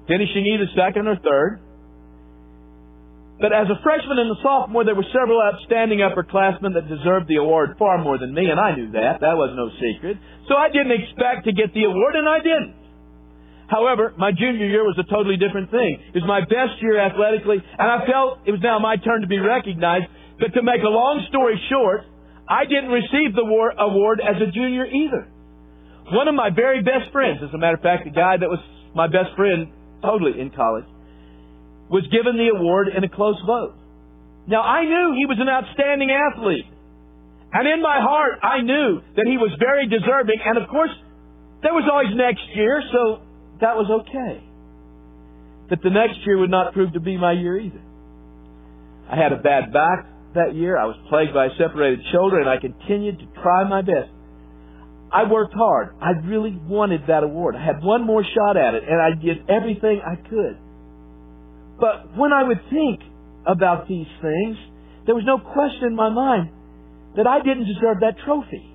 finishing 0.08 0.46
either 0.46 0.68
second 0.76 1.08
or 1.08 1.16
third. 1.18 1.62
But 3.38 3.54
as 3.54 3.70
a 3.70 3.78
freshman 3.86 4.18
and 4.18 4.34
a 4.34 4.40
sophomore, 4.42 4.82
there 4.82 4.98
were 4.98 5.06
several 5.14 5.38
outstanding 5.38 6.02
upperclassmen 6.02 6.74
that 6.74 6.90
deserved 6.90 7.30
the 7.30 7.38
award 7.38 7.78
far 7.78 8.02
more 8.02 8.18
than 8.18 8.34
me, 8.34 8.50
and 8.50 8.60
I 8.60 8.74
knew 8.74 8.90
that. 8.98 9.22
That 9.22 9.38
was 9.38 9.54
no 9.54 9.70
secret. 9.78 10.18
So 10.50 10.58
I 10.58 10.74
didn't 10.74 10.98
expect 10.98 11.46
to 11.46 11.54
get 11.54 11.70
the 11.74 11.86
award, 11.86 12.18
and 12.18 12.26
I 12.26 12.42
didn't. 12.42 12.74
However, 13.70 14.16
my 14.18 14.32
junior 14.32 14.66
year 14.66 14.82
was 14.82 14.98
a 14.98 15.06
totally 15.06 15.38
different 15.38 15.70
thing. 15.70 16.02
It 16.16 16.18
was 16.18 16.26
my 16.26 16.42
best 16.42 16.82
year 16.82 16.98
athletically, 16.98 17.62
and 17.62 17.88
I 17.88 18.08
felt 18.10 18.42
it 18.48 18.52
was 18.52 18.64
now 18.64 18.80
my 18.80 18.98
turn 18.98 19.22
to 19.22 19.28
be 19.28 19.38
recognized. 19.38 20.08
But 20.40 20.56
to 20.58 20.64
make 20.64 20.82
a 20.82 20.90
long 20.90 21.26
story 21.30 21.60
short, 21.70 22.10
I 22.48 22.66
didn't 22.66 22.90
receive 22.90 23.36
the 23.36 23.44
award 23.44 24.22
as 24.24 24.42
a 24.42 24.50
junior 24.50 24.86
either. 24.88 25.28
One 26.10 26.28
of 26.28 26.36
my 26.36 26.50
very 26.50 26.82
best 26.82 27.12
friends, 27.12 27.44
as 27.44 27.54
a 27.54 27.58
matter 27.58 27.76
of 27.76 27.84
fact, 27.84 28.06
the 28.06 28.16
guy 28.16 28.38
that 28.40 28.48
was 28.48 28.60
my 28.96 29.08
best 29.08 29.36
friend 29.36 29.68
totally 30.02 30.40
in 30.40 30.50
college, 30.52 30.86
was 31.90 32.04
given 32.12 32.38
the 32.38 32.52
award 32.56 32.90
in 32.96 33.04
a 33.04 33.10
close 33.10 33.40
vote. 33.46 33.76
Now, 34.48 34.62
I 34.62 34.84
knew 34.84 35.16
he 35.18 35.26
was 35.26 35.38
an 35.40 35.50
outstanding 35.50 36.12
athlete. 36.12 36.68
And 37.52 37.68
in 37.68 37.82
my 37.82 38.00
heart, 38.00 38.40
I 38.44 38.62
knew 38.62 39.02
that 39.16 39.26
he 39.26 39.38
was 39.38 39.52
very 39.60 39.88
deserving. 39.88 40.40
And 40.44 40.58
of 40.58 40.70
course, 40.70 40.92
there 41.64 41.74
was 41.74 41.88
always 41.92 42.16
next 42.16 42.44
year, 42.56 42.82
so 42.92 43.22
that 43.62 43.76
was 43.76 43.88
okay. 44.04 44.44
But 45.70 45.80
the 45.84 45.90
next 45.90 46.20
year 46.26 46.38
would 46.40 46.52
not 46.52 46.74
prove 46.74 46.94
to 46.94 47.00
be 47.00 47.18
my 47.18 47.34
year 47.34 47.60
either. 47.60 47.82
I 49.10 49.16
had 49.16 49.32
a 49.32 49.40
bad 49.40 49.72
back 49.72 50.08
that 50.36 50.56
year. 50.56 50.78
I 50.78 50.86
was 50.86 50.96
plagued 51.10 51.34
by 51.34 51.48
a 51.48 51.56
separated 51.58 52.00
shoulder, 52.12 52.40
and 52.40 52.50
I 52.50 52.60
continued 52.60 53.20
to 53.20 53.28
try 53.42 53.68
my 53.68 53.82
best 53.82 54.12
I 55.12 55.24
worked 55.30 55.54
hard. 55.54 55.96
I 56.02 56.12
really 56.28 56.60
wanted 56.68 57.02
that 57.08 57.24
award. 57.24 57.56
I 57.56 57.64
had 57.64 57.82
one 57.82 58.06
more 58.06 58.24
shot 58.24 58.58
at 58.58 58.76
it, 58.76 58.84
and 58.88 59.02
I 59.02 59.20
did 59.20 59.50
everything 59.50 60.02
I 60.06 60.16
could. 60.16 60.58
But 61.80 62.18
when 62.18 62.34
I 62.34 62.44
would 62.44 62.62
think 62.70 63.02
about 63.46 63.88
these 63.88 64.10
things, 64.22 64.58
there 65.06 65.16
was 65.16 65.24
no 65.26 65.38
question 65.38 65.88
in 65.88 65.96
my 65.96 66.10
mind 66.10 66.50
that 67.16 67.28
I 67.28 67.40
didn't 67.40 67.66
deserve 67.66 68.02
that 68.02 68.18
trophy. 68.26 68.66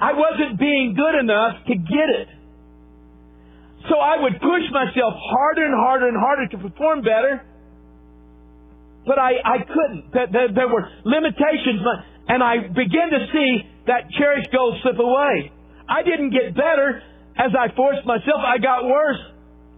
I 0.00 0.12
wasn't 0.14 0.58
being 0.58 0.94
good 0.98 1.14
enough 1.20 1.62
to 1.66 1.74
get 1.74 2.08
it. 2.10 2.28
So 3.90 3.98
I 3.98 4.22
would 4.22 4.34
push 4.40 4.66
myself 4.70 5.14
harder 5.14 5.66
and 5.66 5.74
harder 5.74 6.08
and 6.08 6.18
harder 6.18 6.46
to 6.54 6.58
perform 6.58 7.02
better, 7.02 7.42
but 9.06 9.18
I, 9.18 9.38
I 9.42 9.58
couldn't. 9.66 10.12
There, 10.12 10.28
there, 10.30 10.48
there 10.54 10.68
were 10.68 10.86
limitations, 11.04 11.82
and 12.28 12.42
I 12.42 12.68
began 12.68 13.10
to 13.10 13.26
see 13.32 13.50
that 13.86 14.06
cherished 14.18 14.50
goal 14.52 14.78
slip 14.82 14.98
away. 14.98 15.50
I 15.88 16.02
didn't 16.02 16.30
get 16.30 16.54
better 16.54 17.02
as 17.36 17.50
I 17.58 17.74
forced 17.74 18.06
myself. 18.06 18.38
I 18.38 18.58
got 18.58 18.84
worse. 18.86 19.18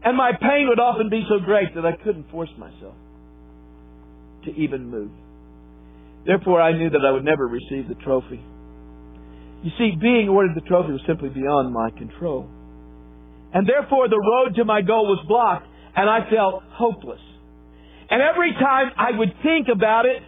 And 0.04 0.16
my 0.16 0.32
pain 0.32 0.68
would 0.68 0.78
often 0.78 1.08
be 1.08 1.24
so 1.28 1.38
great 1.42 1.74
that 1.74 1.86
I 1.86 1.92
couldn't 1.96 2.30
force 2.30 2.50
myself 2.58 2.94
to 4.44 4.50
even 4.52 4.90
move. 4.90 5.10
Therefore, 6.26 6.60
I 6.60 6.72
knew 6.76 6.90
that 6.90 7.04
I 7.04 7.10
would 7.10 7.24
never 7.24 7.46
receive 7.46 7.88
the 7.88 7.94
trophy. 8.04 8.40
You 9.62 9.70
see, 9.78 9.96
being 9.98 10.28
awarded 10.28 10.56
the 10.56 10.66
trophy 10.68 10.92
was 10.92 11.00
simply 11.06 11.30
beyond 11.30 11.72
my 11.72 11.90
control. 11.90 12.48
And 13.54 13.66
therefore, 13.66 14.08
the 14.08 14.20
road 14.20 14.56
to 14.56 14.64
my 14.64 14.82
goal 14.82 15.06
was 15.06 15.24
blocked, 15.26 15.66
and 15.96 16.10
I 16.10 16.28
felt 16.28 16.62
hopeless. 16.68 17.20
And 18.10 18.20
every 18.20 18.52
time 18.52 18.92
I 18.96 19.16
would 19.16 19.32
think 19.42 19.68
about 19.72 20.04
it, 20.04 20.20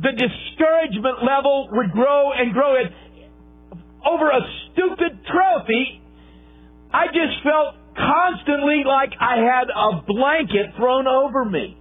the 0.00 0.12
discouragement 0.16 1.20
level 1.20 1.68
would 1.72 1.92
grow 1.92 2.32
and 2.32 2.54
grow. 2.54 2.76
It 2.76 2.92
over 4.06 4.30
a 4.30 4.40
stupid 4.72 5.20
trophy, 5.28 6.00
I 6.92 7.06
just 7.08 7.42
felt 7.44 7.74
constantly 7.96 8.82
like 8.86 9.10
I 9.20 9.36
had 9.38 9.68
a 9.68 10.02
blanket 10.06 10.76
thrown 10.76 11.06
over 11.06 11.44
me. 11.44 11.76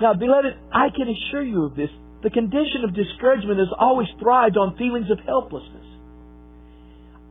Now, 0.00 0.14
beloved, 0.14 0.54
I 0.72 0.88
can 0.94 1.08
assure 1.08 1.42
you 1.42 1.64
of 1.64 1.74
this. 1.74 1.90
the 2.22 2.30
condition 2.30 2.82
of 2.82 2.94
discouragement 2.94 3.58
has 3.58 3.70
always 3.78 4.08
thrived 4.18 4.56
on 4.56 4.76
feelings 4.76 5.06
of 5.10 5.20
helplessness. 5.22 5.86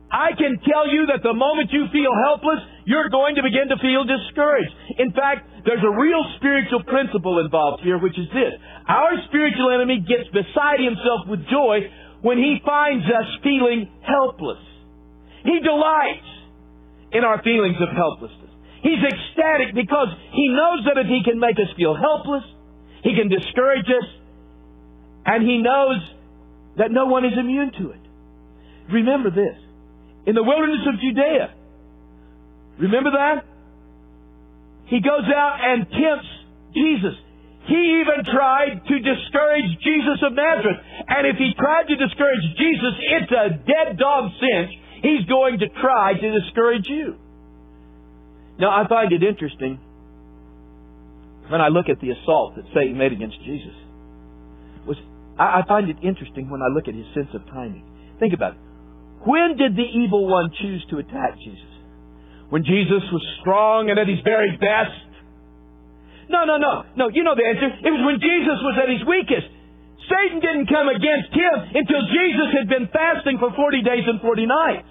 I 0.08 0.32
can 0.32 0.56
tell 0.64 0.88
you 0.88 1.12
that 1.12 1.20
the 1.20 1.36
moment 1.36 1.68
you 1.68 1.84
feel 1.92 2.08
helpless, 2.32 2.64
you're 2.88 3.12
going 3.12 3.36
to 3.36 3.44
begin 3.44 3.68
to 3.68 3.76
feel 3.76 4.08
discouraged. 4.08 4.72
In 4.96 5.12
fact, 5.12 5.44
there's 5.68 5.84
a 5.84 5.92
real 5.92 6.24
spiritual 6.40 6.80
principle 6.88 7.44
involved 7.44 7.84
here, 7.84 8.00
which 8.00 8.16
is 8.16 8.24
this. 8.32 8.56
Our 8.88 9.20
spiritual 9.28 9.68
enemy 9.76 10.00
gets 10.00 10.24
beside 10.32 10.80
himself 10.80 11.28
with 11.28 11.44
joy 11.52 11.92
when 12.24 12.40
he 12.40 12.56
finds 12.64 13.04
us 13.04 13.28
feeling 13.44 13.92
helpless. 14.00 14.64
He 15.44 15.60
delights 15.60 16.24
in 17.12 17.24
our 17.24 17.42
feelings 17.42 17.76
of 17.80 17.88
helplessness. 17.94 18.50
He's 18.82 19.02
ecstatic 19.02 19.74
because 19.74 20.08
he 20.32 20.48
knows 20.48 20.86
that 20.86 20.98
if 21.00 21.06
he 21.06 21.22
can 21.24 21.38
make 21.38 21.56
us 21.56 21.70
feel 21.76 21.96
helpless, 21.96 22.44
he 23.02 23.14
can 23.14 23.28
discourage 23.28 23.86
us, 23.86 24.08
and 25.26 25.42
he 25.42 25.58
knows 25.58 25.98
that 26.78 26.90
no 26.90 27.06
one 27.06 27.24
is 27.24 27.32
immune 27.38 27.72
to 27.78 27.90
it. 27.90 28.04
Remember 28.92 29.30
this 29.30 29.56
in 30.26 30.34
the 30.34 30.42
wilderness 30.42 30.86
of 30.86 31.00
Judea. 31.00 31.54
Remember 32.78 33.10
that? 33.10 33.44
He 34.86 35.00
goes 35.00 35.26
out 35.28 35.58
and 35.60 35.84
tempts 35.90 36.30
Jesus. 36.72 37.16
He 37.68 38.00
even 38.00 38.24
tried 38.24 38.80
to 38.80 38.96
discourage 38.96 39.68
Jesus 39.84 40.24
of 40.24 40.32
Nazareth. 40.32 40.80
And 41.04 41.26
if 41.28 41.36
he 41.36 41.52
tried 41.52 41.84
to 41.92 41.96
discourage 42.00 42.44
Jesus, 42.56 42.94
it's 42.96 43.32
a 43.32 43.46
dead 43.68 43.98
dog 44.00 44.32
cinch. 44.40 44.72
He's 45.02 45.24
going 45.26 45.58
to 45.60 45.68
try 45.80 46.14
to 46.14 46.40
discourage 46.40 46.86
you. 46.88 47.16
Now, 48.58 48.70
I 48.70 48.88
find 48.88 49.12
it 49.12 49.22
interesting 49.22 49.78
when 51.48 51.60
I 51.60 51.68
look 51.68 51.88
at 51.88 52.00
the 52.00 52.10
assault 52.10 52.56
that 52.56 52.64
Satan 52.74 52.98
made 52.98 53.12
against 53.12 53.38
Jesus. 53.44 53.74
Was 54.86 54.96
I 55.38 55.62
find 55.68 55.88
it 55.88 55.96
interesting 56.02 56.50
when 56.50 56.62
I 56.62 56.68
look 56.74 56.88
at 56.88 56.94
his 56.94 57.06
sense 57.14 57.30
of 57.32 57.46
timing. 57.46 57.84
Think 58.18 58.34
about 58.34 58.54
it. 58.54 58.60
When 59.24 59.56
did 59.56 59.76
the 59.76 59.86
evil 59.86 60.26
one 60.26 60.50
choose 60.50 60.84
to 60.90 60.98
attack 60.98 61.38
Jesus? 61.38 61.72
When 62.50 62.64
Jesus 62.64 63.06
was 63.12 63.22
strong 63.40 63.90
and 63.90 63.98
at 63.98 64.08
his 64.08 64.18
very 64.24 64.56
best? 64.56 65.06
No, 66.28 66.44
no, 66.44 66.58
no. 66.58 66.84
No, 66.96 67.08
you 67.08 67.22
know 67.22 67.34
the 67.34 67.46
answer. 67.46 67.70
It 67.70 67.90
was 67.90 68.02
when 68.04 68.18
Jesus 68.20 68.58
was 68.62 68.74
at 68.82 68.88
his 68.90 69.06
weakest. 69.06 69.48
Satan 70.08 70.40
didn't 70.40 70.68
come 70.72 70.88
against 70.88 71.30
him 71.36 71.56
until 71.76 72.02
Jesus 72.08 72.48
had 72.56 72.66
been 72.68 72.88
fasting 72.88 73.36
for 73.38 73.52
40 73.52 73.84
days 73.84 74.04
and 74.08 74.20
40 74.20 74.46
nights. 74.48 74.88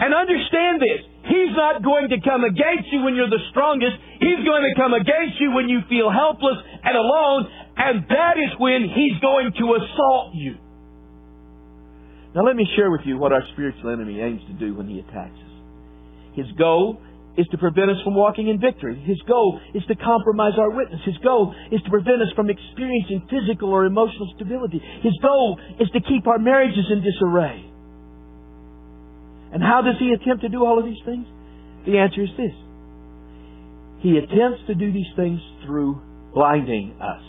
And 0.00 0.16
understand 0.16 0.80
this. 0.80 1.04
He's 1.28 1.52
not 1.52 1.84
going 1.84 2.08
to 2.08 2.20
come 2.24 2.44
against 2.44 2.88
you 2.88 3.04
when 3.04 3.14
you're 3.16 3.28
the 3.28 3.44
strongest. 3.52 4.00
He's 4.16 4.40
going 4.48 4.64
to 4.64 4.72
come 4.72 4.96
against 4.96 5.36
you 5.40 5.52
when 5.52 5.68
you 5.68 5.84
feel 5.88 6.08
helpless 6.08 6.56
and 6.84 6.96
alone. 6.96 7.48
And 7.76 8.08
that 8.08 8.40
is 8.40 8.56
when 8.56 8.88
he's 8.88 9.20
going 9.20 9.52
to 9.60 9.64
assault 9.76 10.32
you. 10.32 10.56
Now 12.34 12.44
let 12.44 12.56
me 12.56 12.66
share 12.76 12.90
with 12.90 13.02
you 13.04 13.18
what 13.18 13.32
our 13.32 13.42
spiritual 13.52 13.90
enemy 13.90 14.20
aims 14.20 14.40
to 14.48 14.54
do 14.54 14.74
when 14.74 14.88
he 14.88 15.00
attacks 15.00 15.36
us. 15.36 15.54
His 16.32 16.46
goal 16.56 17.00
is 17.36 17.46
to 17.50 17.58
prevent 17.58 17.90
us 17.90 17.96
from 18.04 18.14
walking 18.14 18.48
in 18.48 18.60
victory. 18.60 19.00
His 19.06 19.20
goal 19.26 19.60
is 19.74 19.82
to 19.86 19.94
compromise 19.94 20.54
our 20.58 20.70
witness. 20.70 21.00
His 21.04 21.16
goal 21.18 21.54
is 21.70 21.80
to 21.82 21.90
prevent 21.90 22.22
us 22.22 22.28
from 22.34 22.50
experiencing 22.50 23.26
physical 23.30 23.70
or 23.70 23.84
emotional 23.84 24.32
stability. 24.36 24.82
His 25.02 25.16
goal 25.22 25.58
is 25.78 25.88
to 25.90 26.00
keep 26.00 26.26
our 26.26 26.38
marriages 26.38 26.86
in 26.90 27.02
disarray. 27.02 27.64
And 29.52 29.62
how 29.62 29.82
does 29.82 29.96
he 29.98 30.12
attempt 30.12 30.42
to 30.42 30.48
do 30.48 30.64
all 30.64 30.78
of 30.78 30.84
these 30.84 31.00
things? 31.04 31.26
The 31.86 31.98
answer 31.98 32.22
is 32.22 32.30
this. 32.36 32.54
He 34.00 34.16
attempts 34.16 34.66
to 34.66 34.74
do 34.74 34.92
these 34.92 35.10
things 35.16 35.40
through 35.66 36.00
blinding 36.34 36.94
us. 37.00 37.22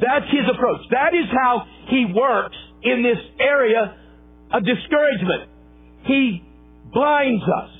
That's 0.00 0.26
his 0.30 0.48
approach. 0.54 0.80
That 0.90 1.12
is 1.12 1.28
how 1.30 1.66
he 1.88 2.06
works 2.14 2.56
in 2.82 3.02
this 3.02 3.18
area 3.38 3.96
of 4.52 4.64
discouragement. 4.64 5.50
He 6.06 6.42
blinds 6.92 7.44
us. 7.44 7.79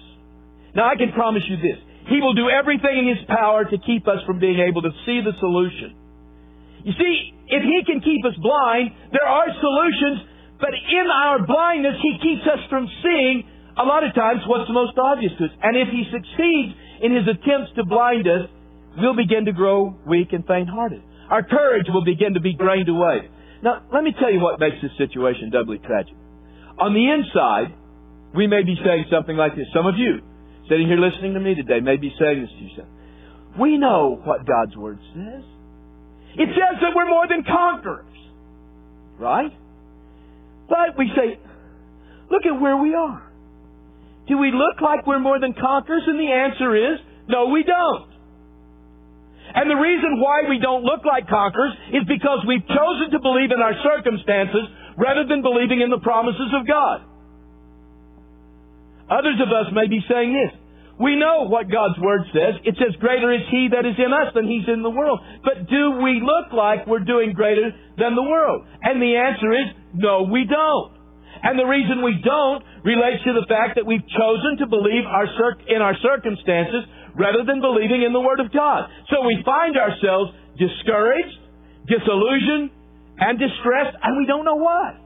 Now, 0.74 0.88
I 0.88 0.96
can 0.96 1.12
promise 1.12 1.42
you 1.48 1.56
this. 1.56 1.78
He 2.08 2.20
will 2.20 2.34
do 2.34 2.50
everything 2.50 3.06
in 3.06 3.06
His 3.06 3.22
power 3.28 3.64
to 3.64 3.76
keep 3.86 4.08
us 4.08 4.18
from 4.26 4.38
being 4.38 4.58
able 4.58 4.82
to 4.82 4.92
see 5.06 5.20
the 5.22 5.34
solution. 5.38 5.94
You 6.82 6.92
see, 6.96 7.14
if 7.46 7.62
He 7.62 7.78
can 7.86 8.00
keep 8.00 8.24
us 8.24 8.34
blind, 8.40 8.90
there 9.12 9.26
are 9.26 9.46
solutions, 9.52 10.26
but 10.58 10.74
in 10.74 11.06
our 11.06 11.46
blindness, 11.46 11.98
He 12.02 12.18
keeps 12.22 12.46
us 12.46 12.62
from 12.70 12.88
seeing, 13.02 13.44
a 13.78 13.84
lot 13.84 14.02
of 14.02 14.14
times, 14.14 14.42
what's 14.46 14.66
the 14.66 14.74
most 14.74 14.98
obvious 14.98 15.32
to 15.38 15.44
us. 15.46 15.54
And 15.62 15.76
if 15.76 15.88
He 15.88 16.02
succeeds 16.10 16.72
in 17.02 17.14
His 17.14 17.26
attempts 17.28 17.74
to 17.76 17.84
blind 17.84 18.26
us, 18.26 18.48
we'll 18.98 19.16
begin 19.16 19.44
to 19.46 19.52
grow 19.52 19.94
weak 20.06 20.32
and 20.32 20.46
faint 20.46 20.68
hearted. 20.68 21.02
Our 21.30 21.42
courage 21.46 21.86
will 21.88 22.04
begin 22.04 22.34
to 22.34 22.40
be 22.40 22.54
drained 22.54 22.88
away. 22.88 23.30
Now, 23.62 23.84
let 23.92 24.02
me 24.02 24.12
tell 24.18 24.32
you 24.32 24.40
what 24.40 24.58
makes 24.58 24.76
this 24.82 24.90
situation 24.98 25.50
doubly 25.50 25.78
tragic. 25.78 26.14
On 26.78 26.94
the 26.94 27.06
inside, 27.06 27.76
we 28.34 28.46
may 28.46 28.64
be 28.64 28.74
saying 28.84 29.04
something 29.12 29.36
like 29.36 29.54
this. 29.54 29.66
Some 29.74 29.86
of 29.86 29.94
you, 29.96 30.22
sitting 30.70 30.86
here 30.86 30.96
listening 30.96 31.34
to 31.34 31.40
me 31.40 31.54
today, 31.54 31.80
may 31.80 31.96
be 31.96 32.14
saying 32.18 32.40
this 32.40 32.50
to 32.50 32.64
yourself. 32.64 32.88
We 33.58 33.76
know 33.76 34.20
what 34.22 34.46
God's 34.46 34.76
Word 34.76 34.98
says. 35.12 35.42
It 36.38 36.48
says 36.54 36.78
that 36.80 36.94
we're 36.94 37.10
more 37.10 37.26
than 37.26 37.42
conquerors. 37.42 38.06
Right? 39.18 39.50
But 40.68 40.96
we 40.96 41.10
say, 41.16 41.38
look 42.30 42.46
at 42.46 42.54
where 42.60 42.76
we 42.76 42.94
are. 42.94 43.26
Do 44.28 44.38
we 44.38 44.52
look 44.54 44.80
like 44.80 45.06
we're 45.06 45.18
more 45.18 45.40
than 45.40 45.52
conquerors? 45.52 46.04
And 46.06 46.18
the 46.18 46.30
answer 46.30 46.94
is, 46.94 47.00
no, 47.26 47.46
we 47.46 47.64
don't. 47.64 48.08
And 49.52 49.68
the 49.68 49.74
reason 49.74 50.22
why 50.22 50.46
we 50.48 50.60
don't 50.62 50.84
look 50.84 51.02
like 51.04 51.26
conquerors 51.26 51.74
is 51.90 52.06
because 52.06 52.46
we've 52.46 52.62
chosen 52.62 53.10
to 53.10 53.18
believe 53.18 53.50
in 53.50 53.58
our 53.58 53.74
circumstances 53.82 54.70
rather 54.96 55.26
than 55.26 55.42
believing 55.42 55.80
in 55.82 55.90
the 55.90 55.98
promises 55.98 56.54
of 56.54 56.68
God. 56.68 57.02
Others 59.10 59.42
of 59.42 59.50
us 59.50 59.74
may 59.74 59.88
be 59.88 59.98
saying 60.06 60.30
this. 60.30 60.59
We 61.00 61.16
know 61.16 61.48
what 61.48 61.72
God's 61.72 61.96
Word 61.96 62.28
says. 62.28 62.60
It 62.68 62.76
says, 62.76 62.92
greater 63.00 63.32
is 63.32 63.48
He 63.48 63.72
that 63.72 63.88
is 63.88 63.96
in 63.96 64.12
us 64.12 64.36
than 64.36 64.44
He's 64.44 64.68
in 64.68 64.84
the 64.84 64.92
world. 64.92 65.18
But 65.40 65.64
do 65.64 65.96
we 66.04 66.20
look 66.20 66.52
like 66.52 66.84
we're 66.84 67.08
doing 67.08 67.32
greater 67.32 67.72
than 67.96 68.12
the 68.12 68.22
world? 68.22 68.68
And 68.84 69.00
the 69.00 69.16
answer 69.16 69.48
is, 69.48 69.66
no, 69.96 70.28
we 70.28 70.44
don't. 70.44 71.00
And 71.40 71.56
the 71.56 71.64
reason 71.64 72.04
we 72.04 72.20
don't 72.20 72.60
relates 72.84 73.24
to 73.24 73.32
the 73.32 73.48
fact 73.48 73.80
that 73.80 73.88
we've 73.88 74.04
chosen 74.04 74.60
to 74.60 74.68
believe 74.68 75.08
our 75.08 75.24
in 75.72 75.80
our 75.80 75.96
circumstances 76.04 76.84
rather 77.16 77.48
than 77.48 77.64
believing 77.64 78.04
in 78.04 78.12
the 78.12 78.20
Word 78.20 78.44
of 78.44 78.52
God. 78.52 78.92
So 79.08 79.24
we 79.24 79.40
find 79.40 79.80
ourselves 79.80 80.36
discouraged, 80.60 81.40
disillusioned, 81.88 82.76
and 83.16 83.40
distressed, 83.40 83.96
and 84.04 84.20
we 84.20 84.28
don't 84.28 84.44
know 84.44 84.60
why. 84.60 85.00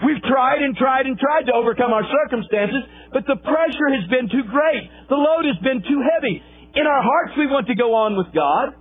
We've 0.00 0.22
tried 0.24 0.64
and 0.64 0.76
tried 0.76 1.04
and 1.04 1.18
tried 1.18 1.44
to 1.46 1.52
overcome 1.52 1.92
our 1.92 2.04
circumstances, 2.08 2.82
but 3.12 3.26
the 3.28 3.36
pressure 3.36 3.88
has 3.92 4.08
been 4.08 4.32
too 4.32 4.48
great. 4.48 4.88
The 5.08 5.20
load 5.20 5.44
has 5.44 5.60
been 5.60 5.82
too 5.84 6.00
heavy. 6.00 6.40
In 6.74 6.86
our 6.86 7.02
hearts, 7.02 7.36
we 7.36 7.46
want 7.46 7.66
to 7.66 7.74
go 7.74 7.92
on 7.92 8.16
with 8.16 8.32
God, 8.32 8.72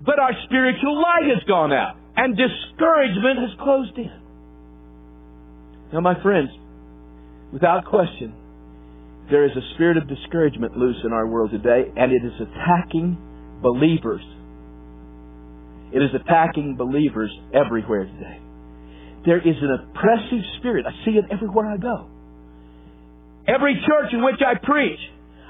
but 0.00 0.18
our 0.18 0.32
spiritual 0.46 0.96
light 0.96 1.28
has 1.28 1.42
gone 1.44 1.72
out, 1.72 1.96
and 2.16 2.36
discouragement 2.36 3.38
has 3.44 3.52
closed 3.60 3.98
in. 3.98 4.20
Now, 5.92 6.00
my 6.00 6.20
friends, 6.22 6.48
without 7.52 7.84
question, 7.84 8.32
there 9.28 9.44
is 9.44 9.52
a 9.52 9.74
spirit 9.74 9.98
of 9.98 10.08
discouragement 10.08 10.76
loose 10.76 11.02
in 11.04 11.12
our 11.12 11.26
world 11.26 11.50
today, 11.50 11.90
and 11.96 12.12
it 12.12 12.24
is 12.24 12.32
attacking 12.40 13.18
believers. 13.60 14.22
It 15.92 15.98
is 15.98 16.10
attacking 16.14 16.76
believers 16.76 17.30
everywhere 17.52 18.04
today. 18.04 18.45
There 19.26 19.42
is 19.42 19.58
an 19.58 19.74
oppressive 19.74 20.42
spirit. 20.58 20.86
I 20.86 20.94
see 21.04 21.18
it 21.18 21.26
everywhere 21.34 21.66
I 21.66 21.76
go. 21.76 22.06
Every 23.50 23.74
church 23.74 24.14
in 24.14 24.22
which 24.22 24.38
I 24.38 24.54
preach, 24.54 25.02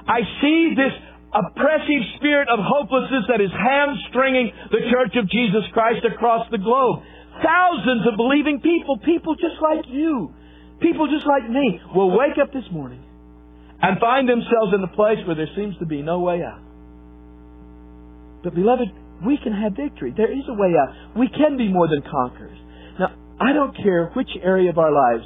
I 0.07 0.25
see 0.41 0.73
this 0.73 0.93
oppressive 1.29 2.03
spirit 2.17 2.49
of 2.49 2.57
hopelessness 2.57 3.29
that 3.29 3.37
is 3.37 3.53
hamstringing 3.53 4.51
the 4.73 4.81
church 4.89 5.13
of 5.21 5.29
Jesus 5.29 5.61
Christ 5.73 6.01
across 6.09 6.49
the 6.49 6.57
globe. 6.57 7.05
Thousands 7.37 8.09
of 8.09 8.17
believing 8.17 8.61
people, 8.65 8.97
people 9.05 9.35
just 9.37 9.61
like 9.61 9.85
you, 9.89 10.33
people 10.81 11.05
just 11.05 11.27
like 11.29 11.45
me, 11.45 11.79
will 11.93 12.17
wake 12.17 12.41
up 12.41 12.51
this 12.51 12.65
morning 12.73 13.03
and 13.81 13.99
find 13.99 14.27
themselves 14.27 14.73
in 14.73 14.81
a 14.81 14.89
place 14.97 15.21
where 15.27 15.35
there 15.35 15.53
seems 15.55 15.77
to 15.77 15.85
be 15.85 16.01
no 16.01 16.19
way 16.21 16.41
out. 16.41 16.65
But, 18.43 18.55
beloved, 18.55 18.89
we 19.25 19.37
can 19.37 19.53
have 19.53 19.73
victory. 19.73 20.13
There 20.17 20.31
is 20.31 20.45
a 20.49 20.53
way 20.53 20.73
out. 20.73 21.17
We 21.17 21.29
can 21.29 21.57
be 21.57 21.69
more 21.69 21.87
than 21.87 22.01
conquerors. 22.01 22.57
I 23.39 23.53
don't 23.53 23.75
care 23.75 24.07
which 24.13 24.29
area 24.41 24.69
of 24.69 24.77
our 24.77 24.91
lives 24.91 25.25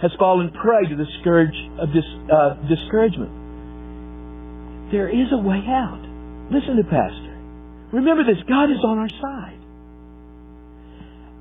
has 0.00 0.10
fallen 0.18 0.50
prey 0.50 0.88
to 0.88 0.96
the 0.96 1.06
scourge 1.20 1.54
of 1.78 1.88
this, 1.92 2.04
uh, 2.30 2.54
discouragement. 2.68 3.30
There 4.90 5.08
is 5.08 5.32
a 5.32 5.38
way 5.38 5.62
out. 5.66 6.02
Listen 6.50 6.76
to 6.76 6.84
Pastor. 6.84 7.38
Remember 7.92 8.24
this 8.24 8.42
God 8.48 8.70
is 8.70 8.82
on 8.84 8.98
our 8.98 9.08
side. 9.08 9.58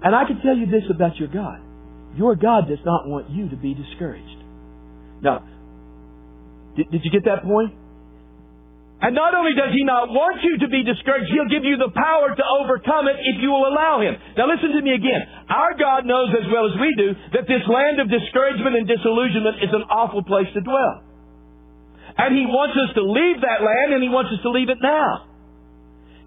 And 0.03 0.15
I 0.15 0.25
can 0.25 0.41
tell 0.41 0.55
you 0.55 0.65
this 0.65 0.83
about 0.89 1.17
your 1.17 1.27
God. 1.27 1.61
Your 2.15 2.35
God 2.35 2.67
does 2.67 2.79
not 2.85 3.07
want 3.07 3.29
you 3.29 3.49
to 3.49 3.55
be 3.55 3.73
discouraged. 3.73 4.37
Now, 5.21 5.45
did, 6.75 6.89
did 6.91 7.01
you 7.03 7.11
get 7.11 7.25
that 7.25 7.43
point? 7.43 7.73
And 9.01 9.17
not 9.17 9.33
only 9.33 9.57
does 9.57 9.73
He 9.73 9.81
not 9.81 10.13
want 10.13 10.45
you 10.45 10.61
to 10.61 10.69
be 10.69 10.85
discouraged, 10.85 11.33
He'll 11.33 11.49
give 11.49 11.65
you 11.65 11.81
the 11.81 11.89
power 11.89 12.37
to 12.37 12.45
overcome 12.61 13.09
it 13.09 13.17
if 13.17 13.41
you 13.41 13.49
will 13.49 13.65
allow 13.65 13.97
Him. 13.97 14.13
Now 14.37 14.45
listen 14.45 14.77
to 14.77 14.81
me 14.85 14.93
again. 14.93 15.25
Our 15.49 15.73
God 15.73 16.05
knows 16.05 16.29
as 16.37 16.45
well 16.53 16.69
as 16.69 16.77
we 16.77 16.93
do 16.93 17.09
that 17.33 17.49
this 17.49 17.65
land 17.65 17.97
of 17.97 18.13
discouragement 18.13 18.77
and 18.77 18.85
disillusionment 18.85 19.57
is 19.65 19.73
an 19.73 19.89
awful 19.89 20.21
place 20.21 20.53
to 20.53 20.61
dwell. 20.61 21.01
And 22.13 22.37
He 22.37 22.45
wants 22.45 22.77
us 22.77 22.93
to 22.93 23.01
leave 23.01 23.41
that 23.41 23.65
land 23.65 23.97
and 23.97 24.05
He 24.05 24.13
wants 24.13 24.29
us 24.29 24.41
to 24.45 24.53
leave 24.53 24.69
it 24.69 24.77
now. 24.77 25.25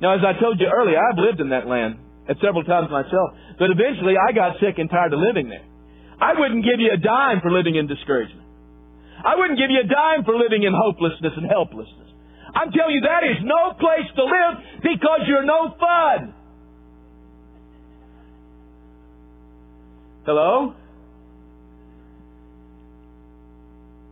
Now 0.03 0.19
as 0.19 0.27
I 0.27 0.35
told 0.43 0.59
you 0.59 0.67
earlier, 0.67 0.99
I've 0.99 1.23
lived 1.23 1.39
in 1.39 1.55
that 1.55 1.71
land 1.71 2.03
at 2.27 2.43
several 2.43 2.67
times 2.67 2.91
myself, 2.91 3.39
but 3.55 3.71
eventually 3.71 4.19
I 4.19 4.35
got 4.35 4.59
sick 4.59 4.83
and 4.83 4.91
tired 4.91 5.15
of 5.15 5.23
living 5.23 5.47
there. 5.47 5.63
I 6.19 6.35
wouldn't 6.35 6.67
give 6.67 6.83
you 6.83 6.91
a 6.91 6.99
dime 6.99 7.39
for 7.39 7.55
living 7.55 7.79
in 7.79 7.87
discouragement. 7.87 8.43
I 9.23 9.39
wouldn't 9.39 9.63
give 9.63 9.71
you 9.71 9.79
a 9.79 9.89
dime 9.89 10.27
for 10.27 10.35
living 10.35 10.67
in 10.67 10.75
hopelessness 10.75 11.39
and 11.39 11.47
helplessness. 11.47 12.04
I'm 12.55 12.71
telling 12.71 12.95
you, 12.95 13.03
that 13.03 13.27
is 13.27 13.43
no 13.43 13.75
place 13.75 14.09
to 14.15 14.25
live 14.25 14.55
because 14.83 15.21
you're 15.27 15.45
no 15.45 15.75
fun. 15.79 16.35
Hello? 20.25 20.75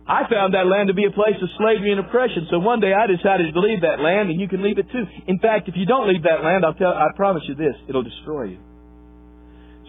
I 0.05 0.27
found 0.29 0.53
that 0.53 0.67
land 0.67 0.91
to 0.91 0.93
be 0.93 1.07
a 1.07 1.15
place 1.15 1.39
of 1.41 1.47
slavery 1.57 1.95
and 1.95 1.99
oppression. 2.03 2.45
So 2.51 2.59
one 2.59 2.83
day 2.83 2.91
I 2.91 3.07
decided 3.07 3.53
to 3.53 3.59
leave 3.59 3.81
that 3.87 4.03
land, 4.03 4.29
and 4.29 4.39
you 4.39 4.51
can 4.51 4.61
leave 4.61 4.77
it 4.77 4.91
too. 4.91 5.07
In 5.27 5.39
fact, 5.39 5.71
if 5.71 5.75
you 5.79 5.87
don't 5.87 6.11
leave 6.11 6.23
that 6.23 6.43
land, 6.43 6.65
I'll 6.67 6.75
tell, 6.75 6.91
I 6.91 7.07
promise 7.15 7.43
you 7.47 7.55
this: 7.55 7.73
it'll 7.87 8.03
destroy 8.03 8.51
you. 8.51 8.59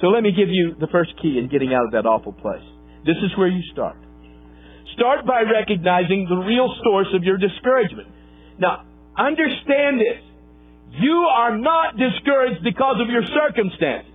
So 0.01 0.09
let 0.14 0.23
me 0.23 0.31
give 0.31 0.49
you 0.49 0.77
the 0.79 0.87
first 0.87 1.11
key 1.21 1.38
in 1.43 1.51
getting 1.51 1.75
out 1.75 1.85
of 1.85 1.93
that 1.93 2.07
awful 2.07 2.33
place. 2.33 2.62
This 3.05 3.19
is 3.27 3.37
where 3.37 3.49
you 3.49 3.61
start. 3.73 3.99
Start 4.95 5.27
by 5.27 5.43
recognizing 5.43 6.27
the 6.31 6.38
real 6.47 6.71
source 6.85 7.11
of 7.12 7.25
your 7.25 7.37
discouragement. 7.37 8.13
Now, 8.59 8.85
understand 9.17 10.01
this. 10.01 10.23
You 10.90 11.27
are 11.31 11.57
not 11.59 11.97
discouraged 11.97 12.62
because 12.62 12.97
of 13.01 13.09
your 13.09 13.23
circumstances. 13.23 14.12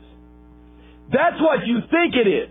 That's 1.12 1.42
what 1.42 1.66
you 1.66 1.80
think 1.92 2.16
it 2.16 2.28
is. 2.28 2.50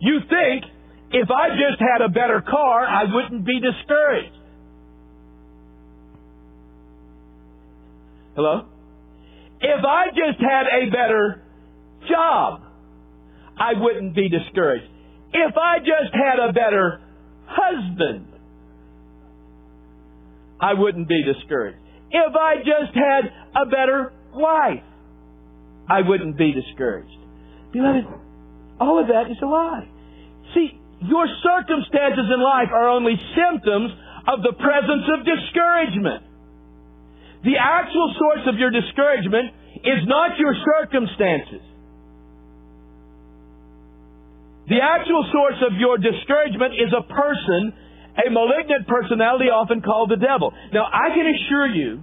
You 0.00 0.20
think, 0.28 0.64
if 1.12 1.30
I 1.30 1.48
just 1.50 1.80
had 1.80 2.02
a 2.04 2.08
better 2.08 2.42
car, 2.42 2.84
I 2.84 3.04
wouldn't 3.12 3.44
be 3.44 3.60
discouraged. 3.60 4.36
Hello? 8.34 8.66
If 9.60 9.84
I 9.84 10.06
just 10.08 10.40
had 10.40 10.66
a 10.66 10.90
better 10.90 11.42
job, 12.08 12.62
I 13.56 13.74
wouldn't 13.76 14.14
be 14.14 14.28
discouraged. 14.28 14.86
If 15.32 15.54
I 15.56 15.78
just 15.78 16.14
had 16.14 16.38
a 16.38 16.52
better 16.52 17.00
husband, 17.46 18.26
I 20.60 20.74
wouldn't 20.74 21.08
be 21.08 21.22
discouraged. 21.24 21.78
If 22.10 22.34
I 22.36 22.56
just 22.58 22.94
had 22.94 23.32
a 23.56 23.66
better 23.66 24.12
wife, 24.34 24.84
I 25.88 26.02
wouldn't 26.02 26.36
be 26.36 26.52
discouraged. 26.52 27.18
Beloved, 27.72 28.04
all 28.78 29.00
of 29.00 29.08
that 29.08 29.30
is 29.30 29.38
a 29.42 29.46
lie. 29.46 29.88
See, 30.54 30.78
your 31.06 31.26
circumstances 31.42 32.26
in 32.28 32.40
life 32.42 32.68
are 32.74 32.88
only 32.88 33.16
symptoms 33.32 33.90
of 34.28 34.42
the 34.42 34.52
presence 34.52 35.06
of 35.16 35.24
discouragement. 35.24 36.24
The 37.42 37.56
actual 37.56 38.12
source 38.18 38.44
of 38.52 38.58
your 38.58 38.70
discouragement 38.70 39.54
is 39.80 40.04
not 40.04 40.36
your 40.36 40.52
circumstances. 40.76 41.64
The 44.68 44.78
actual 44.78 45.24
source 45.32 45.58
of 45.66 45.78
your 45.80 45.96
discouragement 45.96 46.74
is 46.74 46.92
a 46.92 47.02
person 47.02 47.72
a 48.16 48.30
malignant 48.30 48.86
personality 48.88 49.46
often 49.46 49.82
called 49.82 50.10
the 50.10 50.16
devil. 50.18 50.52
Now, 50.72 50.84
I 50.86 51.14
can 51.14 51.26
assure 51.26 51.68
you 51.68 52.00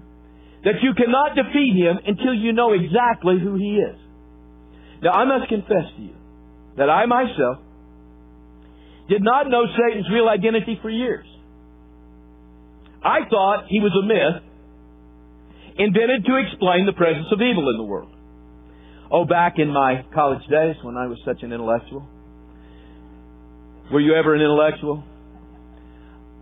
that 0.63 0.81
you 0.81 0.93
cannot 0.93 1.35
defeat 1.35 1.75
him 1.75 1.99
until 2.05 2.33
you 2.33 2.53
know 2.53 2.73
exactly 2.73 3.39
who 3.39 3.55
he 3.55 3.79
is. 3.79 3.97
Now, 5.03 5.11
I 5.11 5.25
must 5.25 5.49
confess 5.49 5.85
to 5.95 6.01
you 6.01 6.15
that 6.77 6.89
I 6.89 7.05
myself 7.05 7.59
did 9.09 9.21
not 9.23 9.49
know 9.49 9.65
Satan's 9.65 10.07
real 10.11 10.27
identity 10.27 10.79
for 10.81 10.89
years. 10.89 11.25
I 13.03 13.19
thought 13.29 13.65
he 13.69 13.79
was 13.79 13.93
a 13.95 14.05
myth 14.05 14.43
invented 15.77 16.25
to 16.25 16.33
explain 16.43 16.85
the 16.85 16.93
presence 16.93 17.27
of 17.31 17.39
evil 17.39 17.69
in 17.69 17.77
the 17.77 17.83
world. 17.83 18.11
Oh, 19.11 19.23
back 19.23 19.53
in 19.57 19.69
my 19.69 20.03
college 20.13 20.45
days 20.49 20.75
when 20.83 20.97
I 20.97 21.07
was 21.07 21.17
such 21.23 21.43
an 21.43 21.53
intellectual. 21.53 22.05
Were 23.91 24.01
you 24.01 24.15
ever 24.15 24.35
an 24.35 24.41
intellectual? 24.41 25.03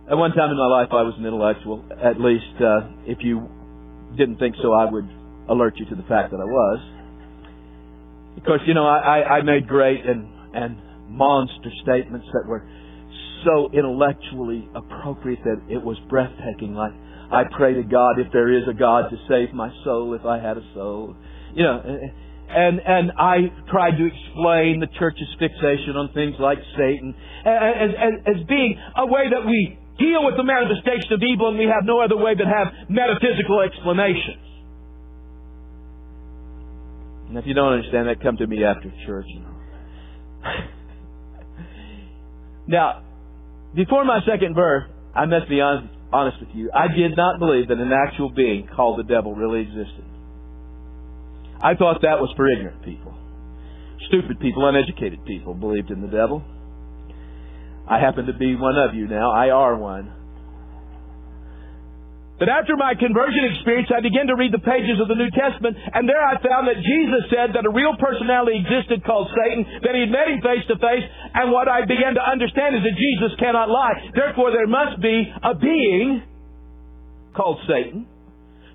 At 0.08 0.16
one 0.16 0.30
time 0.32 0.50
in 0.50 0.56
my 0.56 0.66
life, 0.66 0.88
I 0.92 1.02
was 1.02 1.14
an 1.18 1.26
intellectual. 1.26 1.82
At 1.90 2.20
least, 2.20 2.62
uh, 2.62 3.10
if 3.10 3.18
you 3.22 3.48
didn't 4.16 4.38
think 4.38 4.54
so, 4.62 4.72
I 4.72 4.88
would 4.88 5.08
alert 5.48 5.74
you 5.78 5.86
to 5.86 5.96
the 5.96 6.06
fact 6.06 6.30
that 6.30 6.38
I 6.38 6.46
was. 6.46 6.78
Because 8.36 8.60
you 8.66 8.74
know, 8.74 8.86
I, 8.86 9.38
I 9.38 9.42
made 9.42 9.66
great 9.66 10.06
and 10.06 10.28
and 10.54 10.78
monster 11.08 11.70
statements 11.82 12.26
that 12.32 12.46
were 12.46 12.62
so 13.44 13.68
intellectually 13.72 14.68
appropriate 14.74 15.40
that 15.42 15.60
it 15.68 15.82
was 15.82 15.98
breathtaking. 16.08 16.74
Like, 16.74 16.92
I 17.32 17.42
pray 17.56 17.74
to 17.74 17.82
God 17.82 18.20
if 18.20 18.32
there 18.32 18.52
is 18.52 18.62
a 18.70 18.74
God 18.74 19.10
to 19.10 19.16
save 19.28 19.54
my 19.54 19.70
soul, 19.82 20.14
if 20.14 20.24
I 20.24 20.38
had 20.38 20.56
a 20.56 20.64
soul. 20.72 21.16
You 21.54 21.64
know, 21.64 21.82
and 22.48 22.78
and 22.78 23.10
I 23.18 23.50
tried 23.70 23.98
to 23.98 24.06
explain 24.06 24.78
the 24.78 24.88
church's 25.00 25.34
fixation 25.40 25.96
on 25.96 26.14
things 26.14 26.36
like 26.38 26.58
Satan 26.78 27.12
as, 27.44 27.90
as, 27.98 28.36
as 28.38 28.46
being 28.46 28.78
a 28.96 29.06
way 29.06 29.26
that 29.30 29.44
we 29.44 29.78
deal 29.98 30.24
with 30.24 30.36
the 30.36 30.44
manifestation 30.44 31.12
of 31.12 31.22
evil, 31.22 31.48
and 31.48 31.58
we 31.58 31.66
have 31.66 31.84
no 31.84 32.00
other 32.00 32.16
way 32.16 32.34
but 32.34 32.46
have 32.46 32.72
metaphysical 32.88 33.60
explanations. 33.60 34.44
And 37.28 37.38
if 37.38 37.46
you 37.46 37.54
don't 37.54 37.72
understand 37.72 38.08
that, 38.08 38.22
come 38.22 38.36
to 38.36 38.46
me 38.46 38.64
after 38.64 38.92
church. 39.06 39.26
Now, 42.66 43.02
before 43.74 44.04
my 44.04 44.20
second 44.26 44.54
birth, 44.54 44.90
I 45.14 45.26
must 45.26 45.48
be 45.48 45.60
honest, 45.60 45.92
honest 46.12 46.40
with 46.40 46.48
you. 46.52 46.70
I 46.74 46.88
did 46.88 47.16
not 47.16 47.38
believe 47.38 47.68
that 47.68 47.78
an 47.78 47.92
actual 47.92 48.30
being 48.30 48.68
called 48.74 48.98
the 48.98 49.04
devil 49.04 49.34
really 49.34 49.60
existed. 49.60 50.04
I 51.62 51.74
thought 51.74 52.02
that 52.02 52.20
was 52.20 52.32
for 52.36 52.48
ignorant 52.48 52.84
people. 52.84 53.14
Stupid 54.08 54.40
people, 54.40 54.68
uneducated 54.68 55.24
people 55.24 55.54
believed 55.54 55.90
in 55.90 56.02
the 56.02 56.08
devil. 56.08 56.42
I 57.88 57.98
happen 57.98 58.26
to 58.26 58.34
be 58.34 58.54
one 58.56 58.76
of 58.76 58.94
you 58.94 59.06
now. 59.06 59.30
I 59.30 59.50
are 59.50 59.76
one. 59.76 60.12
But 62.38 62.52
after 62.52 62.76
my 62.76 62.92
conversion 62.92 63.48
experience, 63.48 63.88
I 63.88 64.04
began 64.04 64.28
to 64.28 64.36
read 64.36 64.52
the 64.52 64.60
pages 64.60 65.00
of 65.00 65.08
the 65.08 65.16
New 65.16 65.32
Testament, 65.32 65.72
and 65.72 66.04
there 66.04 66.20
I 66.20 66.36
found 66.36 66.68
that 66.68 66.76
Jesus 66.84 67.32
said 67.32 67.56
that 67.56 67.64
a 67.64 67.72
real 67.72 67.96
personality 67.96 68.60
existed 68.60 69.00
called 69.08 69.32
Satan, 69.32 69.64
that 69.80 69.96
he 69.96 70.04
had 70.04 70.12
met 70.12 70.28
him 70.28 70.44
face 70.44 70.60
to 70.68 70.76
face, 70.76 71.06
and 71.32 71.48
what 71.48 71.64
I 71.64 71.88
began 71.88 72.12
to 72.12 72.20
understand 72.20 72.76
is 72.76 72.84
that 72.84 72.92
Jesus 72.92 73.32
cannot 73.40 73.72
lie. 73.72 74.12
Therefore, 74.12 74.52
there 74.52 74.68
must 74.68 75.00
be 75.00 75.32
a 75.32 75.56
being 75.56 76.20
called 77.32 77.56
Satan 77.64 78.04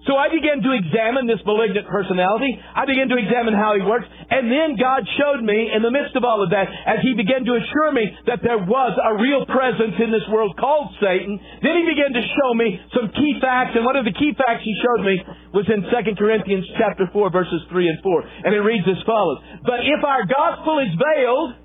so 0.10 0.18
I 0.18 0.34
began 0.34 0.66
to 0.66 0.74
examine 0.74 1.30
this 1.30 1.38
malignant 1.46 1.86
personality. 1.86 2.58
I 2.58 2.90
began 2.90 3.06
to 3.14 3.22
examine 3.22 3.54
how 3.54 3.78
he 3.78 3.86
works. 3.86 4.10
And 4.10 4.50
then 4.50 4.74
God 4.74 5.06
showed 5.22 5.46
me 5.46 5.70
in 5.70 5.86
the 5.86 5.94
midst 5.94 6.18
of 6.18 6.26
all 6.26 6.42
of 6.42 6.50
that, 6.50 6.66
as 6.90 7.06
he 7.06 7.14
began 7.14 7.46
to 7.46 7.54
assure 7.54 7.94
me 7.94 8.10
that 8.26 8.42
there 8.42 8.58
was 8.58 8.94
a 8.98 9.22
real 9.22 9.46
presence 9.46 10.02
in 10.02 10.10
this 10.10 10.26
world 10.34 10.58
called 10.58 10.90
Satan, 10.98 11.38
then 11.62 11.74
he 11.78 11.86
began 11.86 12.18
to 12.18 12.24
show 12.34 12.50
me 12.58 12.82
some 12.98 13.14
key 13.14 13.38
facts. 13.38 13.78
And 13.78 13.86
one 13.86 13.94
of 13.94 14.10
the 14.10 14.18
key 14.18 14.34
facts 14.34 14.66
he 14.66 14.74
showed 14.82 15.06
me 15.06 15.22
was 15.54 15.70
in 15.70 15.86
2 15.86 15.94
Corinthians 16.18 16.66
chapter 16.82 17.06
4 17.14 17.30
verses 17.30 17.62
3 17.70 17.86
and 17.86 18.02
4. 18.02 18.50
And 18.50 18.58
it 18.58 18.64
reads 18.66 18.90
as 18.90 18.98
follows. 19.06 19.38
But 19.62 19.86
if 19.86 20.02
our 20.02 20.26
gospel 20.26 20.82
is 20.82 20.90
veiled, 20.98 21.62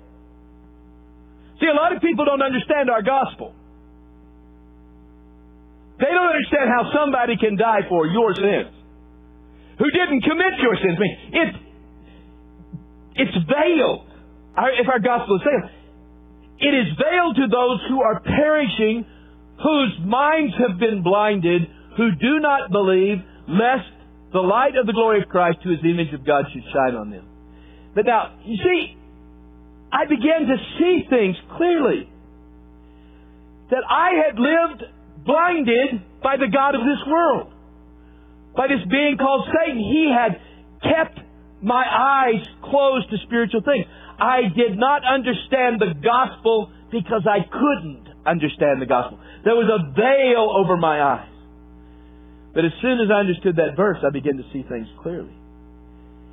see 1.57 1.73
a 1.73 1.77
lot 1.77 1.89
of 1.89 2.05
people 2.05 2.29
don't 2.29 2.45
understand 2.45 2.93
our 2.93 3.01
gospel. 3.01 3.56
Understand 6.37 6.69
how 6.69 6.91
somebody 6.93 7.33
can 7.37 7.57
die 7.57 7.81
for 7.89 8.05
your 8.05 8.35
sins. 8.35 8.69
Who 9.79 9.89
didn't 9.89 10.21
commit 10.21 10.53
your 10.61 10.75
sins. 10.77 10.97
I 10.97 11.01
mean, 11.01 11.17
it's, 11.33 11.57
it's 13.15 13.37
veiled. 13.49 14.05
If 14.77 14.87
our 14.87 14.99
gospel 14.99 15.37
is 15.37 15.41
veiled. 15.41 15.71
It 16.59 16.73
is 16.73 16.87
veiled 16.97 17.35
to 17.37 17.47
those 17.49 17.79
who 17.89 18.01
are 18.01 18.19
perishing, 18.19 19.05
whose 19.63 19.97
minds 20.05 20.53
have 20.61 20.79
been 20.79 21.01
blinded, 21.01 21.61
who 21.97 22.11
do 22.11 22.39
not 22.39 22.71
believe, 22.71 23.17
lest 23.47 23.89
the 24.33 24.39
light 24.39 24.75
of 24.77 24.85
the 24.85 24.93
glory 24.93 25.21
of 25.21 25.29
Christ, 25.29 25.59
who 25.63 25.73
is 25.73 25.79
the 25.81 25.89
image 25.89 26.13
of 26.13 26.25
God, 26.25 26.45
should 26.53 26.63
shine 26.73 26.95
on 26.95 27.09
them. 27.09 27.25
But 27.95 28.05
now, 28.05 28.37
you 28.45 28.57
see, 28.57 28.97
I 29.91 30.05
began 30.05 30.45
to 30.49 30.57
see 30.77 31.01
things 31.09 31.35
clearly. 31.57 32.09
That 33.69 33.83
I 33.89 34.11
had 34.25 34.39
lived 34.39 34.83
blinded 35.25 36.01
by 36.23 36.37
the 36.37 36.47
God 36.51 36.75
of 36.75 36.81
this 36.81 37.01
world, 37.07 37.53
by 38.55 38.67
this 38.67 38.83
being 38.89 39.17
called 39.17 39.47
Satan. 39.53 39.79
He 39.79 40.11
had 40.11 40.41
kept 40.81 41.19
my 41.61 41.83
eyes 41.83 42.45
closed 42.63 43.09
to 43.09 43.17
spiritual 43.25 43.61
things. 43.61 43.85
I 44.19 44.49
did 44.55 44.77
not 44.77 45.01
understand 45.05 45.79
the 45.79 45.93
gospel 46.01 46.71
because 46.91 47.25
I 47.29 47.45
couldn't 47.45 48.07
understand 48.25 48.81
the 48.81 48.89
gospel. 48.89 49.19
There 49.43 49.55
was 49.55 49.69
a 49.69 49.93
veil 49.93 50.49
over 50.49 50.77
my 50.77 51.01
eyes. 51.01 51.33
But 52.53 52.65
as 52.65 52.71
soon 52.81 52.99
as 52.99 53.09
I 53.13 53.21
understood 53.21 53.57
that 53.57 53.77
verse, 53.77 53.97
I 54.01 54.09
began 54.09 54.37
to 54.37 54.43
see 54.51 54.65
things 54.67 54.87
clearly. 55.03 55.33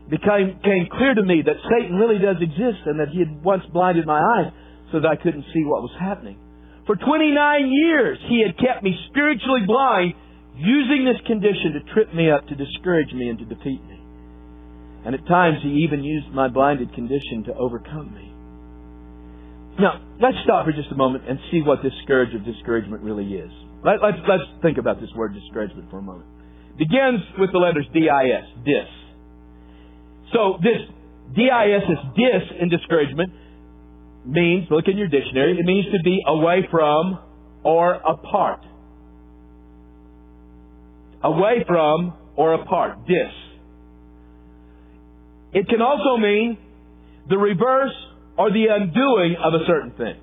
It 0.09 0.11
became, 0.21 0.57
became 0.57 0.89
clear 0.91 1.15
to 1.15 1.23
me 1.23 1.43
that 1.45 1.57
Satan 1.69 1.97
really 1.97 2.19
does 2.19 2.41
exist 2.41 2.85
and 2.87 3.01
that 3.01 3.09
he 3.09 3.21
had 3.21 3.45
once 3.45 3.63
blinded 3.73 4.07
my 4.07 4.21
eyes 4.21 4.53
so 4.93 5.01
that 5.01 5.09
I 5.09 5.17
couldn't 5.17 5.45
see 5.53 5.65
what 5.65 5.83
was 5.83 5.93
happening. 6.01 6.39
For 6.87 6.97
29 6.97 7.73
years, 7.73 8.19
he 8.29 8.45
had 8.45 8.59
kept 8.59 8.83
me 8.85 8.93
spiritually 9.09 9.63
blind, 9.67 10.15
using 10.57 11.05
this 11.05 11.21
condition 11.27 11.73
to 11.75 11.93
trip 11.95 12.15
me 12.15 12.31
up, 12.31 12.47
to 12.49 12.55
discourage 12.55 13.13
me, 13.13 13.29
and 13.29 13.39
to 13.39 13.45
defeat 13.45 13.81
me. 13.89 13.99
And 15.05 15.15
at 15.15 15.27
times, 15.27 15.59
he 15.63 15.85
even 15.89 16.05
used 16.05 16.29
my 16.33 16.49
blinded 16.49 16.95
condition 16.95 17.45
to 17.47 17.55
overcome 17.55 18.15
me. 18.15 18.33
Now, 19.81 20.01
let's 20.21 20.37
stop 20.45 20.65
for 20.65 20.73
just 20.73 20.93
a 20.93 20.95
moment 20.95 21.25
and 21.29 21.39
see 21.51 21.61
what 21.61 21.83
this 21.83 21.93
scourge 22.05 22.35
of 22.35 22.45
discouragement 22.45 23.03
really 23.03 23.35
is. 23.35 23.51
Let, 23.85 23.97
us 23.97 24.01
let's, 24.03 24.23
let's 24.29 24.63
think 24.63 24.79
about 24.79 25.01
this 25.01 25.11
word 25.17 25.35
discouragement 25.35 25.91
for 25.91 25.99
a 25.99 26.03
moment. 26.03 26.29
Begins 26.79 27.21
with 27.39 27.51
the 27.53 27.59
letters 27.59 27.87
D-I-S, 27.93 28.65
dis. 28.65 28.89
So 30.33 30.59
this 30.63 30.79
D-I-S 31.35 31.85
is 31.91 32.01
dis 32.15 32.45
in 32.61 32.69
discouragement 32.69 33.33
means, 34.25 34.67
look 34.71 34.85
in 34.87 34.97
your 34.97 35.09
dictionary, 35.09 35.59
it 35.59 35.65
means 35.65 35.87
to 35.93 35.99
be 36.03 36.23
away 36.27 36.67
from 36.71 37.19
or 37.63 37.95
apart. 37.95 38.61
Away 41.23 41.65
from 41.67 42.15
or 42.37 42.55
apart. 42.55 43.07
Dis. 43.07 43.33
It 45.53 45.69
can 45.69 45.81
also 45.81 46.21
mean 46.21 46.59
the 47.29 47.39
reverse 47.39 47.95
or 48.37 48.51
the 48.51 48.67
undoing 48.71 49.37
of 49.43 49.55
a 49.55 49.65
certain 49.67 49.93
thing. 49.93 50.21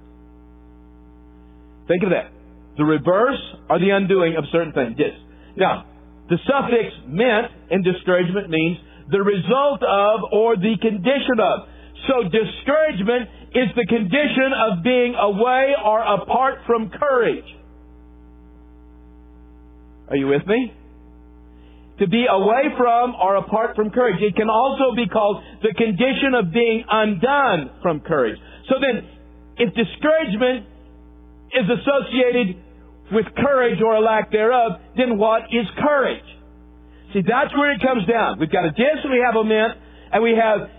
Think 1.88 2.04
of 2.04 2.10
that. 2.10 2.32
The 2.78 2.86
reverse 2.86 3.40
or 3.70 3.80
the 3.80 3.90
undoing 3.90 4.36
of 4.38 4.44
certain 4.52 4.74
thing. 4.74 4.96
Dis. 4.98 5.16
Now, 5.58 5.86
the 6.30 6.38
suffix 6.48 6.94
ment 7.08 7.52
in 7.72 7.84
discouragement 7.84 8.50
means 8.50 8.78
the 9.10 9.22
result 9.22 9.84
of 9.84 10.22
or 10.32 10.56
the 10.56 10.76
condition 10.82 11.40
of. 11.40 11.68
So 12.08 12.24
discouragement 12.24 13.30
is 13.54 13.68
the 13.76 13.86
condition 13.86 14.52
of 14.56 14.84
being 14.84 15.16
away 15.16 15.74
or 15.84 16.00
apart 16.00 16.60
from 16.66 16.90
courage. 16.90 17.46
Are 20.10 20.16
you 20.16 20.28
with 20.28 20.46
me? 20.48 20.74
To 22.00 22.08
be 22.08 22.26
away 22.30 22.72
from 22.78 23.14
or 23.16 23.36
apart 23.36 23.76
from 23.76 23.92
courage. 23.92 24.22
It 24.22 24.36
can 24.36 24.50
also 24.50 24.96
be 24.96 25.08
called 25.08 25.44
the 25.62 25.74
condition 25.74 26.34
of 26.34 26.52
being 26.52 26.84
undone 26.90 27.72
from 27.82 28.00
courage. 28.00 28.38
So 28.70 28.76
then, 28.80 29.08
if 29.58 29.74
discouragement 29.76 30.66
is 31.54 31.66
associated 31.68 32.56
with 33.12 33.26
courage 33.36 33.82
or 33.84 33.96
a 33.96 34.02
lack 34.02 34.32
thereof, 34.32 34.80
then 34.98 35.18
what 35.18 35.44
is 35.52 35.68
courage? 35.78 36.24
See, 37.14 37.22
that's 37.28 37.54
where 37.54 37.74
it 37.74 37.82
comes 37.82 38.08
down. 38.08 38.40
We've 38.40 38.52
got 38.52 38.66
a 38.66 38.72
dis 38.72 39.04
and 39.04 39.12
we 39.12 39.22
have 39.24 39.36
a 39.36 39.44
mint, 39.44 39.74
and 40.14 40.24
we 40.24 40.32
have 40.32 40.70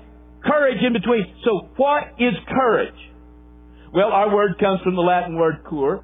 courage 0.44 0.82
in 0.84 0.92
between. 0.92 1.26
So 1.44 1.68
what 1.76 2.04
is 2.18 2.34
courage? 2.48 2.94
Well, 3.94 4.08
our 4.08 4.34
word 4.34 4.58
comes 4.58 4.80
from 4.82 4.94
the 4.94 5.02
Latin 5.02 5.36
word 5.36 5.64
cur, 5.68 6.00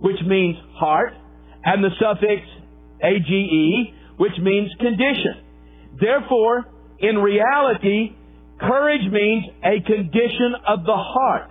which 0.00 0.16
means 0.26 0.56
heart, 0.74 1.12
and 1.64 1.84
the 1.84 1.90
suffix 2.00 2.42
age, 3.04 3.94
which 4.16 4.32
means 4.40 4.70
condition. 4.80 5.44
Therefore, 6.00 6.64
in 6.98 7.18
reality, 7.18 8.14
courage 8.58 9.10
means 9.10 9.44
a 9.62 9.80
condition 9.84 10.54
of 10.66 10.84
the 10.84 10.96
heart. 10.96 11.50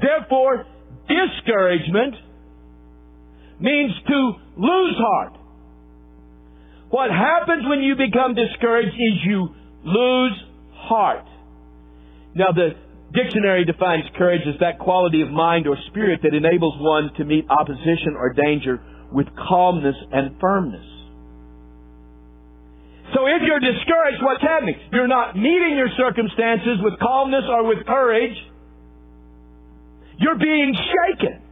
Therefore, 0.00 0.66
discouragement 1.08 2.14
means 3.60 3.92
to 4.08 4.32
lose 4.56 4.96
heart. 4.98 5.36
What 6.90 7.10
happens 7.10 7.64
when 7.66 7.80
you 7.80 7.94
become 7.96 8.34
discouraged 8.34 8.94
is 8.94 9.24
you 9.24 9.48
lose 9.84 10.44
heart. 10.88 11.26
Now, 12.34 12.52
the 12.52 12.74
dictionary 13.14 13.64
defines 13.64 14.04
courage 14.18 14.42
as 14.46 14.58
that 14.60 14.78
quality 14.78 15.22
of 15.22 15.30
mind 15.30 15.66
or 15.66 15.76
spirit 15.88 16.20
that 16.22 16.34
enables 16.34 16.74
one 16.80 17.10
to 17.16 17.24
meet 17.24 17.46
opposition 17.48 18.16
or 18.18 18.32
danger 18.32 18.82
with 19.12 19.26
calmness 19.36 19.94
and 20.12 20.34
firmness. 20.40 20.84
So 23.14 23.26
if 23.30 23.46
you're 23.46 23.62
discouraged, 23.62 24.18
what's 24.22 24.42
happening? 24.42 24.74
You're 24.90 25.06
not 25.06 25.36
meeting 25.36 25.78
your 25.78 25.88
circumstances 25.96 26.82
with 26.82 26.98
calmness 26.98 27.44
or 27.48 27.68
with 27.68 27.86
courage. 27.86 28.34
You're 30.18 30.38
being 30.38 30.74
shaken. 30.74 31.43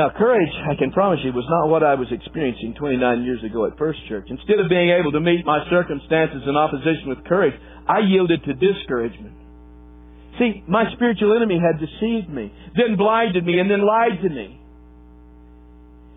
Now, 0.00 0.08
courage, 0.16 0.48
I 0.64 0.80
can 0.80 0.92
promise 0.92 1.20
you, 1.22 1.30
was 1.30 1.44
not 1.50 1.68
what 1.68 1.84
I 1.84 1.92
was 1.92 2.08
experiencing 2.10 2.72
29 2.72 3.22
years 3.22 3.44
ago 3.44 3.66
at 3.66 3.76
First 3.76 4.00
Church. 4.08 4.24
Instead 4.32 4.56
of 4.56 4.70
being 4.70 4.88
able 4.88 5.12
to 5.12 5.20
meet 5.20 5.44
my 5.44 5.60
circumstances 5.68 6.40
in 6.48 6.56
opposition 6.56 7.12
with 7.12 7.20
courage, 7.28 7.52
I 7.86 8.00
yielded 8.08 8.40
to 8.48 8.54
discouragement. 8.56 9.36
See, 10.38 10.64
my 10.66 10.88
spiritual 10.96 11.36
enemy 11.36 11.60
had 11.60 11.76
deceived 11.76 12.32
me, 12.32 12.48
then 12.80 12.96
blinded 12.96 13.44
me, 13.44 13.60
and 13.60 13.70
then 13.70 13.84
lied 13.84 14.24
to 14.24 14.30
me. 14.30 14.58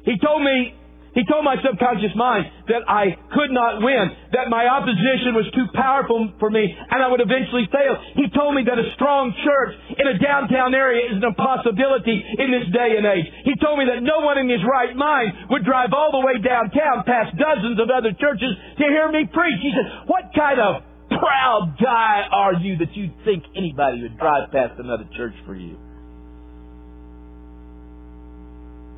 He 0.05 0.15
told 0.15 0.47
me 0.47 0.79
he 1.13 1.21
told 1.29 1.45
my 1.45 1.61
subconscious 1.61 2.13
mind 2.17 2.49
that 2.73 2.89
I 2.89 3.13
could 3.29 3.53
not 3.53 3.85
win, 3.85 4.09
that 4.33 4.49
my 4.49 4.65
opposition 4.65 5.37
was 5.37 5.45
too 5.53 5.69
powerful 5.77 6.33
for 6.41 6.49
me, 6.49 6.65
and 6.65 6.99
I 7.05 7.07
would 7.07 7.21
eventually 7.21 7.69
fail. 7.69 8.01
He 8.17 8.33
told 8.33 8.57
me 8.57 8.65
that 8.65 8.81
a 8.81 8.87
strong 8.97 9.29
church 9.45 9.73
in 9.93 10.09
a 10.09 10.17
downtown 10.17 10.73
area 10.73 11.05
is 11.13 11.21
an 11.21 11.25
impossibility 11.25 12.17
in 12.17 12.49
this 12.49 12.65
day 12.73 12.97
and 12.97 13.05
age. 13.05 13.29
He 13.45 13.53
told 13.61 13.77
me 13.77 13.85
that 13.93 14.01
no 14.01 14.25
one 14.25 14.41
in 14.41 14.49
his 14.49 14.65
right 14.65 14.97
mind 14.97 15.53
would 15.53 15.61
drive 15.61 15.93
all 15.93 16.09
the 16.09 16.25
way 16.25 16.41
downtown 16.41 17.05
past 17.05 17.37
dozens 17.37 17.77
of 17.77 17.93
other 17.93 18.17
churches 18.17 18.49
to 18.81 18.85
hear 18.89 19.05
me 19.13 19.29
preach. 19.29 19.61
He 19.61 19.69
said, 19.69 20.09
What 20.09 20.33
kind 20.33 20.57
of 20.57 20.81
proud 21.13 21.77
guy 21.77 22.25
are 22.25 22.57
you 22.57 22.81
that 22.81 22.97
you 22.97 23.13
think 23.21 23.45
anybody 23.53 24.01
would 24.01 24.17
drive 24.17 24.49
past 24.49 24.81
another 24.81 25.05
church 25.13 25.37
for 25.45 25.53
you? 25.53 25.77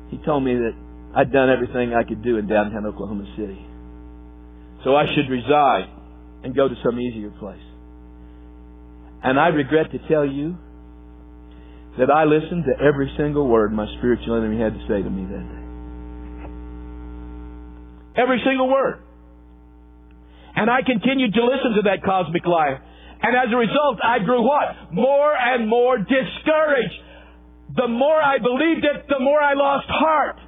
He 0.08 0.16
told 0.24 0.44
me 0.44 0.54
that 0.54 0.85
I'd 1.16 1.32
done 1.32 1.48
everything 1.48 1.94
I 1.94 2.04
could 2.04 2.22
do 2.22 2.36
in 2.36 2.46
downtown 2.46 2.84
Oklahoma 2.84 3.24
City. 3.38 3.64
So 4.84 4.94
I 4.94 5.06
should 5.14 5.32
resign 5.32 5.88
and 6.44 6.54
go 6.54 6.68
to 6.68 6.74
some 6.84 7.00
easier 7.00 7.30
place. 7.40 7.64
And 9.24 9.40
I 9.40 9.48
regret 9.48 9.90
to 9.92 9.98
tell 10.08 10.26
you 10.26 10.56
that 11.98 12.10
I 12.10 12.24
listened 12.24 12.64
to 12.68 12.84
every 12.84 13.10
single 13.16 13.48
word 13.48 13.72
my 13.72 13.86
spiritual 13.96 14.36
enemy 14.36 14.60
had 14.60 14.74
to 14.74 14.80
say 14.86 15.00
to 15.00 15.08
me 15.08 15.24
that 15.24 15.40
day. 15.40 15.64
Every 18.20 18.40
single 18.44 18.68
word. 18.68 19.00
And 20.54 20.70
I 20.70 20.82
continued 20.84 21.32
to 21.32 21.44
listen 21.44 21.76
to 21.76 21.82
that 21.88 22.04
cosmic 22.04 22.44
liar. 22.44 22.82
And 23.22 23.34
as 23.34 23.48
a 23.52 23.56
result, 23.56 23.98
I 24.04 24.18
grew 24.22 24.42
what? 24.44 24.92
More 24.92 25.34
and 25.34 25.66
more 25.66 25.96
discouraged. 25.96 27.00
The 27.74 27.88
more 27.88 28.20
I 28.20 28.36
believed 28.36 28.84
it, 28.84 29.08
the 29.08 29.18
more 29.18 29.40
I 29.40 29.54
lost 29.54 29.86
heart. 29.88 30.40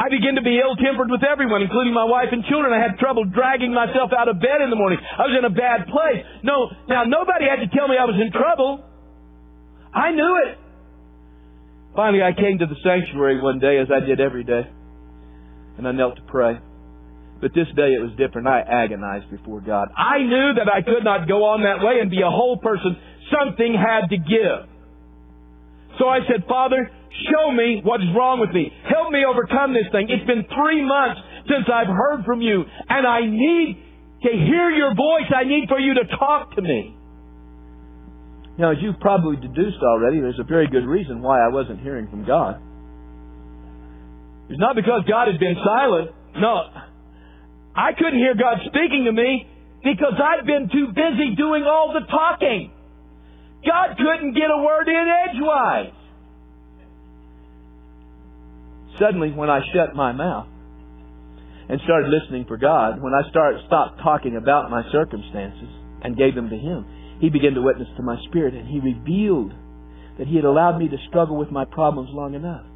I 0.00 0.08
began 0.08 0.40
to 0.40 0.42
be 0.42 0.56
ill-tempered 0.56 1.12
with 1.12 1.20
everyone, 1.20 1.60
including 1.60 1.92
my 1.92 2.08
wife 2.08 2.32
and 2.32 2.40
children. 2.48 2.72
I 2.72 2.80
had 2.80 2.96
trouble 2.96 3.28
dragging 3.28 3.76
myself 3.76 4.16
out 4.16 4.32
of 4.32 4.40
bed 4.40 4.64
in 4.64 4.72
the 4.72 4.80
morning. 4.80 4.96
I 4.96 5.28
was 5.28 5.36
in 5.36 5.44
a 5.44 5.52
bad 5.52 5.84
place. 5.92 6.24
No, 6.40 6.72
now 6.88 7.04
nobody 7.04 7.44
had 7.44 7.60
to 7.60 7.68
tell 7.68 7.84
me 7.84 8.00
I 8.00 8.08
was 8.08 8.16
in 8.16 8.32
trouble. 8.32 8.80
I 9.92 10.16
knew 10.16 10.32
it. 10.48 10.56
Finally, 11.94 12.22
I 12.22 12.32
came 12.32 12.56
to 12.64 12.66
the 12.66 12.80
sanctuary 12.80 13.42
one 13.42 13.58
day, 13.58 13.76
as 13.76 13.88
I 13.92 14.00
did 14.00 14.20
every 14.20 14.44
day, 14.44 14.62
and 15.76 15.86
I 15.86 15.92
knelt 15.92 16.16
to 16.16 16.22
pray. 16.22 16.56
But 17.40 17.52
this 17.52 17.68
day 17.76 17.92
it 17.92 18.00
was 18.00 18.12
different. 18.16 18.48
I 18.48 18.60
agonized 18.60 19.28
before 19.30 19.60
God. 19.60 19.88
I 19.96 20.18
knew 20.22 20.54
that 20.56 20.68
I 20.72 20.80
could 20.80 21.04
not 21.04 21.28
go 21.28 21.44
on 21.44 21.62
that 21.64 21.84
way 21.84 22.00
and 22.00 22.10
be 22.10 22.22
a 22.22 22.30
whole 22.30 22.56
person. 22.56 22.96
Something 23.28 23.76
had 23.76 24.08
to 24.08 24.16
give. 24.16 24.64
So 25.98 26.08
I 26.08 26.20
said, 26.24 26.44
Father, 26.48 26.90
Show 27.10 27.50
me 27.50 27.82
what 27.82 28.00
is 28.00 28.08
wrong 28.14 28.38
with 28.38 28.54
me. 28.54 28.70
Help 28.86 29.10
me 29.10 29.26
overcome 29.26 29.74
this 29.74 29.90
thing. 29.90 30.06
It's 30.08 30.26
been 30.26 30.46
three 30.46 30.86
months 30.86 31.20
since 31.50 31.66
I've 31.66 31.90
heard 31.90 32.24
from 32.24 32.40
you, 32.40 32.62
and 32.62 33.02
I 33.06 33.26
need 33.26 33.82
to 34.22 34.30
hear 34.30 34.70
your 34.70 34.94
voice. 34.94 35.26
I 35.34 35.44
need 35.44 35.66
for 35.68 35.80
you 35.80 35.94
to 35.94 36.04
talk 36.16 36.54
to 36.54 36.62
me. 36.62 36.94
Now, 38.58 38.72
as 38.72 38.78
you've 38.80 39.00
probably 39.00 39.36
deduced 39.36 39.82
already, 39.82 40.20
there's 40.20 40.38
a 40.38 40.44
very 40.44 40.68
good 40.68 40.86
reason 40.86 41.22
why 41.22 41.40
I 41.40 41.48
wasn't 41.48 41.80
hearing 41.80 42.06
from 42.08 42.24
God. 42.24 42.60
It's 44.50 44.60
not 44.60 44.76
because 44.76 45.02
God 45.08 45.28
had 45.28 45.40
been 45.40 45.56
silent. 45.64 46.10
No. 46.36 46.68
I 47.74 47.92
couldn't 47.96 48.18
hear 48.18 48.34
God 48.34 48.58
speaking 48.66 49.06
to 49.06 49.12
me 49.12 49.46
because 49.82 50.14
I'd 50.14 50.46
been 50.46 50.68
too 50.70 50.88
busy 50.92 51.34
doing 51.36 51.64
all 51.64 51.94
the 51.94 52.06
talking. 52.06 52.70
God 53.64 53.96
couldn't 53.96 54.34
get 54.34 54.50
a 54.50 54.62
word 54.62 54.88
in 54.88 55.06
edgewise. 55.28 55.94
Suddenly, 58.98 59.32
when 59.32 59.50
I 59.50 59.60
shut 59.72 59.94
my 59.94 60.12
mouth 60.12 60.48
and 61.68 61.80
started 61.84 62.10
listening 62.10 62.44
for 62.48 62.56
God, 62.56 63.00
when 63.00 63.14
I 63.14 63.28
started 63.30 63.62
stopped 63.66 64.02
talking 64.02 64.36
about 64.36 64.70
my 64.70 64.82
circumstances 64.90 65.70
and 66.02 66.16
gave 66.16 66.34
them 66.34 66.50
to 66.50 66.58
Him, 66.58 66.84
He 67.20 67.30
began 67.30 67.54
to 67.54 67.62
witness 67.62 67.88
to 67.96 68.02
my 68.02 68.18
spirit, 68.28 68.54
and 68.54 68.66
He 68.66 68.80
revealed 68.80 69.52
that 70.18 70.26
He 70.26 70.36
had 70.36 70.44
allowed 70.44 70.78
me 70.78 70.88
to 70.88 70.98
struggle 71.08 71.36
with 71.38 71.50
my 71.50 71.64
problems 71.64 72.10
long 72.12 72.34
enough. 72.34 72.66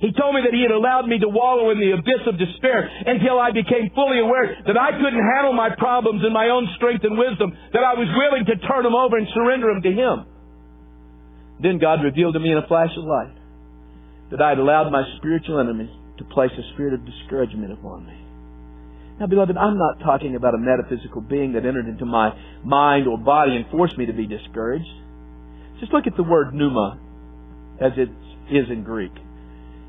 He 0.00 0.10
told 0.10 0.34
me 0.34 0.42
that 0.42 0.56
He 0.56 0.64
had 0.64 0.72
allowed 0.72 1.06
me 1.06 1.20
to 1.20 1.28
wallow 1.28 1.70
in 1.70 1.78
the 1.78 1.92
abyss 1.92 2.24
of 2.26 2.40
despair 2.40 2.88
until 3.06 3.38
I 3.38 3.52
became 3.52 3.92
fully 3.94 4.18
aware 4.24 4.56
that 4.66 4.80
I 4.80 4.96
couldn't 4.96 5.22
handle 5.36 5.52
my 5.52 5.70
problems 5.76 6.24
in 6.24 6.32
my 6.32 6.48
own 6.48 6.66
strength 6.80 7.04
and 7.04 7.20
wisdom, 7.20 7.52
that 7.76 7.84
I 7.84 7.94
was 7.94 8.08
willing 8.16 8.48
to 8.48 8.56
turn 8.66 8.82
them 8.82 8.96
over 8.96 9.20
and 9.20 9.28
surrender 9.36 9.68
them 9.68 9.84
to 9.84 9.92
Him. 9.92 10.16
Then 11.60 11.78
God 11.78 12.02
revealed 12.02 12.34
to 12.34 12.40
me 12.40 12.50
in 12.50 12.58
a 12.58 12.66
flash 12.66 12.90
of 12.96 13.04
light 13.04 13.43
that 14.30 14.40
I 14.40 14.50
had 14.50 14.58
allowed 14.58 14.90
my 14.90 15.02
spiritual 15.18 15.60
enemy 15.60 15.90
to 16.18 16.24
place 16.24 16.50
a 16.56 16.74
spirit 16.74 16.94
of 16.94 17.04
discouragement 17.04 17.72
upon 17.72 18.06
me. 18.06 18.24
Now, 19.20 19.26
beloved, 19.26 19.56
I'm 19.56 19.78
not 19.78 20.00
talking 20.04 20.34
about 20.34 20.54
a 20.54 20.58
metaphysical 20.58 21.20
being 21.20 21.52
that 21.52 21.64
entered 21.64 21.86
into 21.86 22.04
my 22.04 22.30
mind 22.64 23.06
or 23.06 23.16
body 23.16 23.56
and 23.56 23.64
forced 23.70 23.96
me 23.96 24.06
to 24.06 24.12
be 24.12 24.26
discouraged. 24.26 24.90
Just 25.78 25.92
look 25.92 26.06
at 26.06 26.16
the 26.16 26.24
word 26.24 26.52
pneuma 26.52 26.98
as 27.80 27.92
it 27.96 28.10
is 28.50 28.66
in 28.70 28.82
Greek. 28.82 29.12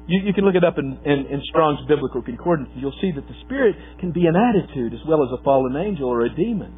You, 0.07 0.21
you 0.25 0.33
can 0.33 0.45
look 0.45 0.55
it 0.55 0.63
up 0.63 0.77
in, 0.77 0.97
in, 1.05 1.25
in 1.25 1.41
Strong's 1.49 1.79
Biblical 1.87 2.21
Concordance. 2.21 2.69
You'll 2.75 2.95
see 3.01 3.11
that 3.15 3.27
the 3.27 3.33
Spirit 3.45 3.75
can 3.99 4.11
be 4.11 4.27
an 4.27 4.35
attitude 4.35 4.93
as 4.93 4.99
well 5.07 5.23
as 5.23 5.29
a 5.33 5.43
fallen 5.43 5.75
angel 5.75 6.07
or 6.07 6.21
a 6.21 6.29
demon. 6.29 6.73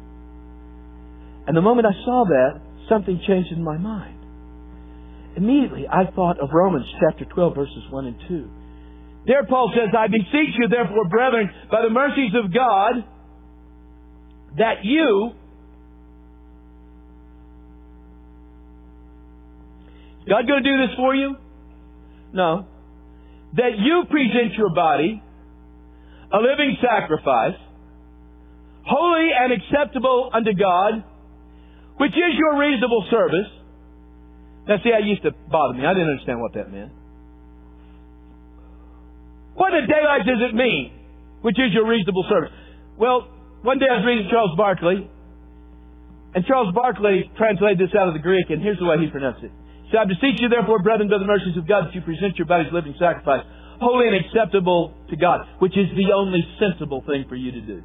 And 1.46 1.56
the 1.56 1.60
moment 1.60 1.86
I 1.86 1.92
saw 2.04 2.24
that, 2.28 2.60
something 2.88 3.20
changed 3.26 3.52
in 3.52 3.62
my 3.62 3.76
mind. 3.76 4.17
Immediately, 5.38 5.86
I 5.86 6.10
thought 6.10 6.40
of 6.40 6.50
Romans 6.52 6.84
chapter 6.98 7.24
12, 7.24 7.54
verses 7.54 7.84
1 7.90 8.06
and 8.06 8.16
2. 8.26 8.50
There, 9.24 9.46
Paul 9.46 9.72
says, 9.72 9.94
I 9.96 10.08
beseech 10.08 10.58
you, 10.58 10.66
therefore, 10.68 11.08
brethren, 11.08 11.48
by 11.70 11.82
the 11.82 11.90
mercies 11.90 12.32
of 12.34 12.52
God, 12.52 13.04
that 14.58 14.82
you, 14.82 15.30
God 20.28 20.46
going 20.48 20.64
to 20.64 20.68
do 20.68 20.86
this 20.88 20.96
for 20.96 21.14
you? 21.14 21.36
No. 22.32 22.66
That 23.54 23.78
you 23.78 24.04
present 24.10 24.54
your 24.58 24.74
body 24.74 25.22
a 26.32 26.38
living 26.38 26.76
sacrifice, 26.82 27.56
holy 28.84 29.30
and 29.38 29.52
acceptable 29.52 30.30
unto 30.34 30.52
God, 30.52 31.04
which 31.98 32.12
is 32.12 32.34
your 32.36 32.58
reasonable 32.58 33.06
service. 33.08 33.57
Now, 34.68 34.76
see, 34.84 34.92
that 34.92 35.02
used 35.02 35.24
to 35.24 35.32
bother 35.48 35.72
me. 35.72 35.88
I 35.88 35.96
didn't 35.96 36.12
understand 36.12 36.44
what 36.44 36.52
that 36.52 36.68
meant. 36.68 36.92
What 39.56 39.72
in 39.72 39.88
daylight 39.88 40.28
does 40.28 40.44
it 40.44 40.54
mean? 40.54 40.92
Which 41.40 41.56
is 41.56 41.72
your 41.72 41.88
reasonable 41.88 42.28
service? 42.28 42.52
Well, 43.00 43.26
one 43.64 43.80
day 43.80 43.88
I 43.88 43.96
was 43.98 44.06
reading 44.06 44.28
Charles 44.30 44.52
Barkley, 44.60 45.08
and 46.36 46.44
Charles 46.44 46.70
Barkley 46.76 47.32
translated 47.40 47.80
this 47.80 47.96
out 47.96 48.06
of 48.06 48.14
the 48.14 48.20
Greek, 48.20 48.52
and 48.52 48.60
here's 48.60 48.78
the 48.78 48.84
way 48.84 49.00
he 49.00 49.08
pronounced 49.08 49.42
it. 49.42 49.50
He 49.88 49.96
said, 49.96 50.04
I 50.04 50.06
beseech 50.06 50.36
you, 50.38 50.52
therefore, 50.52 50.84
brethren, 50.84 51.08
by 51.08 51.16
the 51.16 51.26
mercies 51.26 51.56
of 51.56 51.64
God, 51.64 51.88
that 51.88 51.94
you 51.96 52.04
present 52.04 52.36
your 52.36 52.44
bodies 52.44 52.68
living 52.68 52.92
sacrifice, 53.00 53.48
holy 53.80 54.12
and 54.12 54.20
acceptable 54.20 54.92
to 55.08 55.16
God, 55.16 55.48
which 55.64 55.72
is 55.80 55.88
the 55.96 56.12
only 56.12 56.44
sensible 56.60 57.00
thing 57.08 57.24
for 57.24 57.40
you 57.40 57.56
to 57.56 57.62
do. 57.64 57.80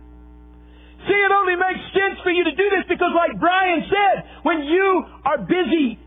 See, 1.08 1.16
it 1.16 1.32
only 1.32 1.56
makes 1.56 1.84
sense 1.96 2.20
for 2.22 2.32
you 2.32 2.44
to 2.44 2.54
do 2.54 2.68
this 2.76 2.86
because, 2.92 3.16
like 3.16 3.40
Brian 3.40 3.88
said, 3.88 4.44
when 4.44 4.68
you 4.68 5.06
are 5.24 5.40
busy 5.40 6.03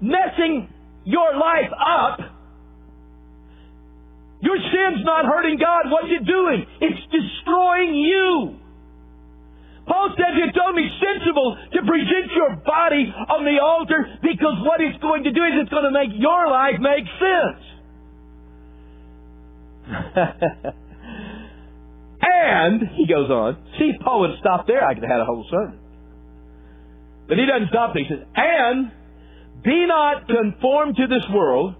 messing 0.00 0.68
your 1.04 1.34
life 1.34 1.70
up, 1.72 2.20
your 4.40 4.56
sin's 4.56 5.04
not 5.04 5.24
hurting 5.24 5.58
God. 5.58 5.90
What's 5.90 6.12
it 6.12 6.26
doing? 6.26 6.66
It's 6.80 7.00
destroying 7.10 7.94
you. 7.94 8.56
Paul 9.86 10.10
says 10.18 10.34
it's 10.34 10.58
only 10.66 10.88
sensible 10.98 11.56
to 11.72 11.78
present 11.78 12.32
your 12.34 12.56
body 12.66 13.06
on 13.06 13.44
the 13.46 13.62
altar 13.62 14.18
because 14.20 14.58
what 14.66 14.80
it's 14.80 14.98
going 15.00 15.22
to 15.24 15.32
do 15.32 15.42
is 15.44 15.62
it's 15.62 15.70
going 15.70 15.84
to 15.84 15.94
make 15.94 16.10
your 16.18 16.50
life 16.50 16.74
make 16.82 17.06
sense. 17.22 17.62
and, 22.22 22.82
he 22.98 23.06
goes 23.06 23.30
on, 23.30 23.56
see, 23.78 23.92
Paul 24.02 24.26
would 24.26 24.38
stopped 24.40 24.66
there. 24.66 24.84
I 24.84 24.94
could 24.94 25.04
have 25.04 25.12
had 25.12 25.20
a 25.20 25.24
whole 25.24 25.46
sermon. 25.48 25.78
But 27.28 27.38
he 27.38 27.46
doesn't 27.46 27.68
stop 27.68 27.94
there. 27.94 28.02
He 28.02 28.08
says, 28.10 28.26
and 28.34 28.90
be 29.66 29.84
not 29.90 30.30
conformed 30.30 30.94
to 30.96 31.10
this 31.10 31.26
world. 31.34 31.74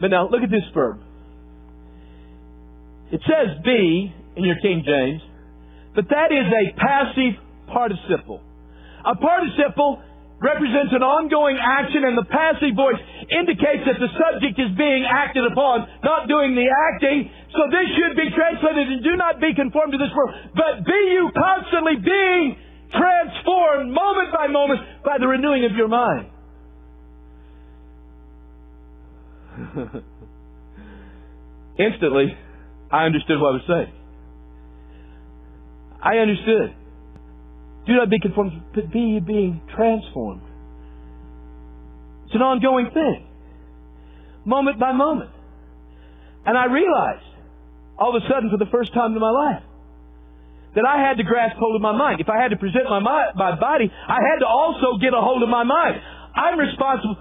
But 0.00 0.14
now, 0.14 0.30
look 0.30 0.42
at 0.46 0.50
this 0.50 0.64
verb. 0.72 1.02
It 3.10 3.20
says 3.26 3.58
be 3.64 4.14
in 4.36 4.44
your 4.44 4.56
King 4.62 4.86
James, 4.86 5.22
but 5.94 6.06
that 6.10 6.30
is 6.30 6.46
a 6.46 6.64
passive 6.78 7.34
participle. 7.66 8.38
A 9.02 9.14
participle 9.18 10.02
represents 10.38 10.92
an 10.92 11.02
ongoing 11.02 11.56
action, 11.56 12.04
and 12.04 12.14
the 12.14 12.28
passive 12.28 12.76
voice 12.76 13.00
indicates 13.32 13.88
that 13.88 13.98
the 13.98 14.10
subject 14.14 14.54
is 14.60 14.70
being 14.76 15.02
acted 15.08 15.48
upon, 15.50 15.88
not 16.04 16.28
doing 16.28 16.54
the 16.54 16.68
acting. 16.92 17.30
So 17.56 17.66
this 17.72 17.88
should 17.96 18.14
be 18.14 18.28
translated, 18.36 18.86
and 18.86 19.02
do 19.02 19.16
not 19.16 19.40
be 19.40 19.50
conformed 19.56 19.96
to 19.96 19.98
this 19.98 20.12
world, 20.14 20.30
but 20.54 20.84
be 20.84 21.00
you 21.10 21.32
constantly 21.32 21.96
being 21.96 22.54
transformed 22.92 23.90
moment 23.90 24.30
by 24.30 24.46
moment 24.46 24.78
by 25.02 25.16
the 25.18 25.26
renewing 25.26 25.64
of 25.64 25.72
your 25.74 25.88
mind. 25.88 26.35
Instantly, 31.78 32.36
I 32.90 33.04
understood 33.04 33.40
what 33.40 33.48
I 33.48 33.52
was 33.52 33.62
saying. 33.68 33.92
I 36.02 36.16
understood. 36.18 36.74
Do 37.86 37.94
not 37.94 38.10
be 38.10 38.18
conformed, 38.20 38.62
but 38.74 38.92
be 38.92 39.20
being 39.20 39.62
transformed. 39.74 40.42
It's 42.26 42.34
an 42.34 42.42
ongoing 42.42 42.90
thing, 42.92 43.26
moment 44.44 44.78
by 44.80 44.92
moment. 44.92 45.30
And 46.44 46.58
I 46.58 46.66
realized, 46.66 47.24
all 47.98 48.14
of 48.16 48.22
a 48.22 48.26
sudden, 48.28 48.50
for 48.50 48.58
the 48.58 48.70
first 48.70 48.92
time 48.92 49.14
in 49.14 49.20
my 49.20 49.30
life, 49.30 49.62
that 50.74 50.84
I 50.84 51.00
had 51.00 51.16
to 51.16 51.24
grasp 51.24 51.56
hold 51.56 51.76
of 51.76 51.82
my 51.82 51.96
mind. 51.96 52.20
If 52.20 52.28
I 52.28 52.42
had 52.42 52.50
to 52.50 52.56
present 52.56 52.90
my, 52.90 53.30
my 53.34 53.58
body, 53.58 53.90
I 53.90 54.18
had 54.20 54.40
to 54.40 54.46
also 54.46 54.98
get 55.00 55.14
a 55.14 55.20
hold 55.20 55.42
of 55.42 55.48
my 55.48 55.64
mind. 55.64 56.02
I'm 56.34 56.58
responsible. 56.58 57.16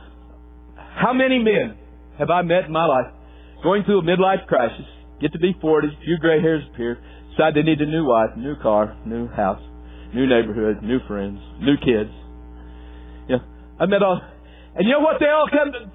How 0.75 1.13
many 1.13 1.39
men 1.39 1.77
have 2.17 2.29
I 2.29 2.41
met 2.41 2.65
in 2.65 2.71
my 2.71 2.85
life 2.85 3.11
going 3.63 3.83
through 3.83 3.99
a 3.99 4.03
midlife 4.03 4.45
crisis, 4.47 4.85
get 5.21 5.33
to 5.33 5.39
be 5.39 5.55
40, 5.59 5.87
a 5.87 5.91
few 6.03 6.17
gray 6.19 6.41
hairs 6.41 6.63
appear, 6.73 6.99
decide 7.31 7.55
they 7.55 7.63
need 7.63 7.81
a 7.81 7.85
new 7.85 8.05
wife, 8.05 8.37
new 8.37 8.55
car, 8.61 8.95
new 9.05 9.27
house, 9.27 9.61
new 10.13 10.27
neighborhood, 10.27 10.83
new 10.83 10.99
friends, 11.07 11.39
new 11.59 11.75
kids. 11.77 12.11
Yeah, 13.27 13.41
I 13.79 13.85
met 13.85 14.03
all, 14.03 14.21
and 14.75 14.85
you 14.85 14.93
know 14.93 14.99
what? 14.99 15.17
They 15.19 15.27
all 15.27 15.49
come. 15.49 15.91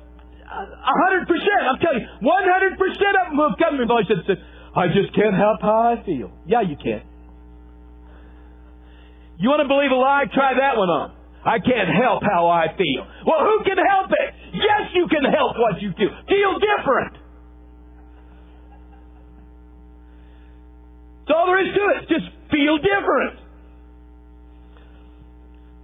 Hundred 0.50 1.28
percent. 1.28 1.62
I'm 1.62 1.78
telling 1.78 2.00
you, 2.02 2.26
one 2.26 2.42
hundred 2.42 2.76
percent 2.76 3.14
of 3.22 3.30
them 3.30 3.36
who 3.38 3.46
have 3.48 3.58
come 3.58 3.78
to 3.78 3.86
me 3.86 3.86
and 3.86 4.24
said, 4.26 4.42
"I 4.74 4.88
just 4.90 5.14
can't 5.14 5.34
help 5.34 5.62
how 5.62 5.94
I 5.94 6.02
feel." 6.04 6.32
Yeah, 6.44 6.62
you 6.62 6.74
can. 6.74 7.06
You 9.38 9.48
want 9.48 9.62
to 9.62 9.68
believe 9.68 9.90
a 9.90 9.94
lie? 9.94 10.26
Try 10.34 10.58
that 10.58 10.76
one 10.76 10.90
on. 10.90 11.19
I 11.44 11.58
can't 11.58 11.88
help 11.88 12.22
how 12.22 12.48
I 12.48 12.76
feel. 12.76 13.06
Well, 13.26 13.40
who 13.40 13.64
can 13.64 13.78
help 13.78 14.10
it? 14.10 14.34
Yes, 14.52 14.90
you 14.94 15.08
can 15.08 15.24
help 15.24 15.56
what 15.56 15.80
you 15.80 15.92
feel. 15.96 16.10
Feel 16.28 16.58
different. 16.58 17.16
That's 21.26 21.36
all 21.36 21.46
there 21.46 21.66
is 21.66 21.74
to 21.74 21.80
it. 21.96 22.08
Just 22.08 22.30
feel 22.50 22.76
different. 22.78 23.40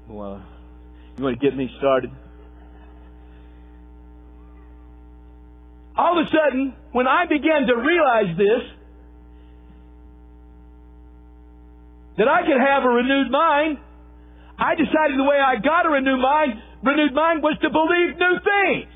Well, 0.08 0.42
you 1.16 1.24
want 1.24 1.40
to 1.40 1.46
get 1.46 1.56
me 1.56 1.70
started? 1.78 2.10
All 5.96 6.20
of 6.20 6.26
a 6.26 6.30
sudden, 6.30 6.74
when 6.92 7.06
I 7.06 7.24
began 7.26 7.66
to 7.66 7.74
realize 7.76 8.36
this, 8.36 8.62
that 12.18 12.28
I 12.28 12.42
could 12.42 12.60
have 12.60 12.84
a 12.84 12.88
renewed 12.88 13.30
mind, 13.30 13.78
I 14.58 14.74
decided 14.74 15.20
the 15.20 15.28
way 15.28 15.36
I 15.36 15.60
got 15.60 15.84
a 15.84 15.90
renewed 15.92 16.20
mind, 16.20 16.60
renewed 16.82 17.12
mind 17.12 17.42
was 17.44 17.56
to 17.60 17.68
believe 17.68 18.16
new 18.16 18.36
things. 18.40 18.92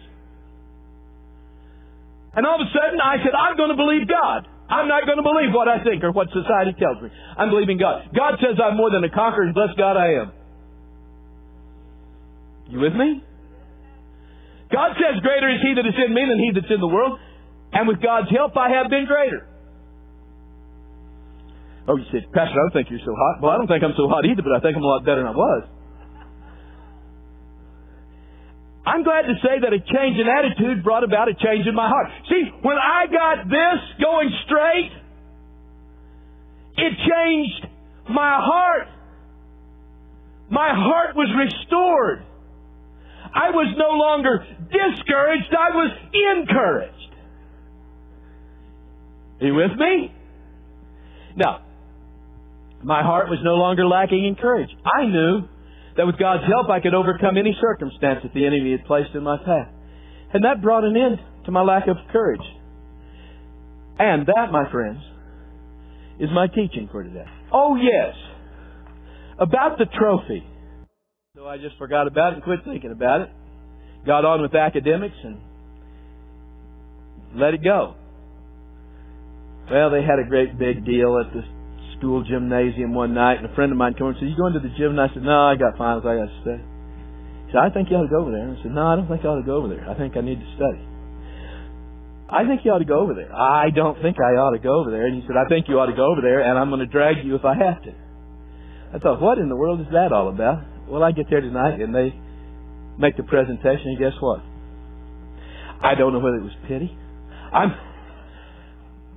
And 2.32 2.46
all 2.46 2.56
of 2.56 2.64
a 2.64 2.70
sudden, 2.72 3.00
I 3.02 3.20
said, 3.20 3.34
I'm 3.36 3.56
going 3.56 3.74
to 3.74 3.76
believe 3.76 4.08
God. 4.08 4.46
I'm 4.70 4.86
not 4.86 5.04
going 5.04 5.18
to 5.18 5.26
believe 5.26 5.50
what 5.50 5.66
I 5.66 5.82
think 5.82 6.06
or 6.06 6.14
what 6.14 6.30
society 6.30 6.78
tells 6.78 7.02
me. 7.02 7.10
I'm 7.10 7.50
believing 7.50 7.76
God. 7.76 8.06
God 8.14 8.38
says 8.38 8.54
I'm 8.62 8.78
more 8.78 8.88
than 8.88 9.02
a 9.02 9.10
conqueror, 9.10 9.50
and 9.50 9.54
bless 9.54 9.74
God 9.76 9.98
I 9.98 10.22
am. 10.22 10.32
You 12.70 12.78
with 12.78 12.94
me? 12.94 13.18
God 14.70 14.94
says, 14.94 15.18
Greater 15.26 15.50
is 15.50 15.58
He 15.58 15.74
that 15.74 15.82
is 15.82 15.98
in 15.98 16.14
me 16.14 16.22
than 16.22 16.38
He 16.38 16.54
that's 16.54 16.70
in 16.70 16.78
the 16.78 16.86
world. 16.86 17.18
And 17.74 17.90
with 17.90 18.00
God's 18.00 18.30
help, 18.30 18.56
I 18.56 18.70
have 18.78 18.88
been 18.88 19.06
greater. 19.10 19.49
Oh, 21.90 21.96
you 21.96 22.06
said, 22.12 22.30
Pastor, 22.30 22.54
I 22.54 22.62
don't 22.62 22.70
think 22.70 22.86
you're 22.88 23.02
so 23.04 23.16
hot. 23.18 23.42
Well, 23.42 23.50
I 23.50 23.58
don't 23.58 23.66
think 23.66 23.82
I'm 23.82 23.98
so 23.98 24.06
hot 24.06 24.22
either, 24.24 24.46
but 24.46 24.54
I 24.54 24.60
think 24.62 24.76
I'm 24.76 24.82
a 24.82 24.86
lot 24.86 25.04
better 25.04 25.26
than 25.26 25.26
I 25.26 25.34
was. 25.34 25.66
I'm 28.86 29.02
glad 29.02 29.22
to 29.22 29.34
say 29.42 29.58
that 29.58 29.72
a 29.74 29.80
change 29.82 30.14
in 30.14 30.30
attitude 30.30 30.84
brought 30.84 31.02
about 31.02 31.26
a 31.26 31.34
change 31.34 31.66
in 31.66 31.74
my 31.74 31.88
heart. 31.88 32.06
See, 32.30 32.46
when 32.62 32.78
I 32.78 33.10
got 33.10 33.48
this 33.50 33.80
going 34.00 34.30
straight, 34.46 34.92
it 36.78 36.92
changed 36.94 37.66
my 38.08 38.38
heart. 38.38 38.86
My 40.48 40.70
heart 40.70 41.16
was 41.16 41.28
restored. 41.34 42.22
I 43.34 43.50
was 43.50 43.74
no 43.76 43.90
longer 43.98 44.46
discouraged, 44.70 45.54
I 45.58 45.70
was 45.74 45.90
encouraged. 46.38 47.14
Are 49.40 49.46
you 49.46 49.54
with 49.54 49.76
me? 49.76 50.14
Now, 51.36 51.62
my 52.82 53.02
heart 53.02 53.28
was 53.28 53.38
no 53.42 53.54
longer 53.54 53.86
lacking 53.86 54.24
in 54.24 54.34
courage. 54.36 54.70
I 54.84 55.04
knew 55.04 55.48
that 55.96 56.06
with 56.06 56.18
God's 56.18 56.44
help 56.46 56.70
I 56.70 56.80
could 56.80 56.94
overcome 56.94 57.36
any 57.36 57.56
circumstance 57.60 58.20
that 58.22 58.32
the 58.32 58.46
enemy 58.46 58.72
had 58.72 58.86
placed 58.86 59.14
in 59.14 59.22
my 59.22 59.36
path. 59.36 59.68
And 60.32 60.44
that 60.44 60.62
brought 60.62 60.84
an 60.84 60.96
end 60.96 61.18
to 61.46 61.50
my 61.50 61.62
lack 61.62 61.88
of 61.88 61.96
courage. 62.12 62.40
And 63.98 64.26
that, 64.26 64.50
my 64.50 64.70
friends, 64.70 65.00
is 66.18 66.30
my 66.32 66.46
teaching 66.46 66.88
for 66.90 67.02
today. 67.02 67.26
Oh, 67.52 67.76
yes. 67.76 68.14
About 69.38 69.78
the 69.78 69.86
trophy. 69.86 70.46
So 71.36 71.46
I 71.46 71.58
just 71.58 71.76
forgot 71.78 72.06
about 72.06 72.32
it 72.32 72.36
and 72.36 72.42
quit 72.42 72.60
thinking 72.64 72.92
about 72.92 73.22
it. 73.22 73.30
Got 74.06 74.24
on 74.24 74.40
with 74.40 74.54
academics 74.54 75.16
and 75.22 75.38
let 77.34 77.52
it 77.54 77.62
go. 77.62 77.94
Well, 79.70 79.90
they 79.90 80.02
had 80.02 80.18
a 80.18 80.28
great 80.28 80.58
big 80.58 80.84
deal 80.86 81.18
at 81.18 81.32
the 81.32 81.42
school 82.00 82.24
gymnasium 82.24 82.94
one 82.94 83.14
night, 83.14 83.38
and 83.38 83.46
a 83.46 83.54
friend 83.54 83.70
of 83.70 83.78
mine 83.78 83.94
came 83.94 84.08
over 84.08 84.16
and 84.16 84.18
said, 84.18 84.28
You 84.28 84.36
going 84.36 84.54
to 84.56 84.64
the 84.64 84.72
gym? 84.74 84.96
And 84.96 85.00
I 85.00 85.12
said, 85.12 85.22
No, 85.22 85.46
I 85.46 85.54
got 85.54 85.76
finals. 85.76 86.02
I 86.08 86.16
got 86.16 86.32
to 86.32 86.38
study. 86.40 86.64
He 87.46 87.52
said, 87.52 87.60
I 87.60 87.70
think 87.70 87.92
you 87.92 87.96
ought 88.00 88.08
to 88.08 88.14
go 88.14 88.24
over 88.24 88.32
there. 88.32 88.48
And 88.48 88.56
I 88.56 88.62
said, 88.64 88.72
No, 88.72 88.84
I 88.88 88.96
don't 88.96 89.06
think 89.06 89.22
I 89.22 89.28
ought 89.28 89.40
to 89.44 89.46
go 89.46 89.56
over 89.60 89.68
there. 89.68 89.84
I 89.84 89.94
think 89.94 90.16
I 90.16 90.24
need 90.24 90.40
to 90.40 90.50
study. 90.56 90.80
I 92.30 92.46
think 92.46 92.64
you 92.64 92.70
ought 92.72 92.80
to 92.80 92.88
go 92.88 93.00
over 93.00 93.14
there. 93.14 93.28
I 93.34 93.70
don't 93.70 94.00
think 94.00 94.16
I 94.16 94.38
ought 94.38 94.54
to 94.54 94.62
go 94.62 94.80
over 94.80 94.90
there. 94.90 95.06
And 95.06 95.20
he 95.20 95.22
said, 95.26 95.36
I 95.36 95.48
think 95.48 95.68
you 95.68 95.78
ought 95.78 95.90
to 95.90 95.98
go 95.98 96.10
over 96.10 96.22
there, 96.22 96.40
and 96.40 96.58
I'm 96.58 96.70
going 96.70 96.80
to 96.80 96.86
drag 96.86 97.26
you 97.26 97.34
if 97.34 97.44
I 97.44 97.54
have 97.58 97.82
to. 97.82 97.92
I 98.94 98.98
thought, 98.98 99.20
what 99.20 99.38
in 99.38 99.48
the 99.48 99.56
world 99.56 99.80
is 99.80 99.86
that 99.92 100.12
all 100.12 100.28
about? 100.28 100.62
Well, 100.88 101.02
I 101.02 101.10
get 101.12 101.26
there 101.28 101.40
tonight, 101.40 101.80
and 101.80 101.94
they 101.94 102.14
make 102.98 103.16
the 103.16 103.24
presentation, 103.24 103.94
and 103.94 103.98
guess 103.98 104.14
what? 104.20 104.42
I 105.82 105.94
don't 105.96 106.12
know 106.12 106.20
whether 106.20 106.36
it 106.36 106.44
was 106.44 106.54
pity. 106.68 106.96
I'm, 107.52 107.74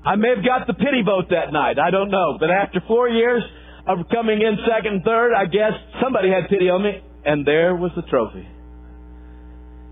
I 0.05 0.15
may 0.15 0.29
have 0.35 0.45
got 0.45 0.67
the 0.67 0.73
pity 0.73 1.01
vote 1.05 1.29
that 1.29 1.53
night. 1.53 1.79
I 1.79 1.91
don't 1.91 2.11
know. 2.11 2.37
But 2.39 2.51
after 2.51 2.81
four 2.87 3.07
years 3.09 3.43
of 3.87 3.99
coming 4.11 4.41
in 4.41 4.57
second 4.67 4.95
and 4.95 5.03
third, 5.03 5.33
I 5.33 5.45
guess 5.45 5.73
somebody 6.01 6.29
had 6.29 6.49
pity 6.49 6.69
on 6.69 6.83
me, 6.83 7.01
and 7.25 7.45
there 7.45 7.75
was 7.75 7.91
the 7.95 8.03
trophy 8.03 8.47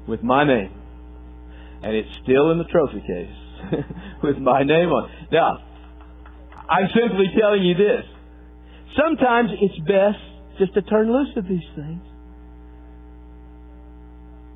with 0.07 0.23
my 0.23 0.43
name 0.43 0.81
and 1.83 1.95
it's 1.95 2.09
still 2.23 2.51
in 2.51 2.57
the 2.57 2.65
trophy 2.65 3.01
case 3.01 3.83
with 4.23 4.37
my 4.37 4.63
name 4.63 4.89
on 4.89 5.09
it. 5.09 5.31
Now, 5.31 5.57
I'm 6.69 6.87
simply 6.93 7.25
telling 7.39 7.63
you 7.63 7.75
this. 7.75 8.05
Sometimes 8.95 9.49
it's 9.59 9.79
best 9.79 10.21
just 10.59 10.73
to 10.75 10.81
turn 10.81 11.11
loose 11.11 11.35
of 11.35 11.47
these 11.47 11.65
things. 11.75 12.01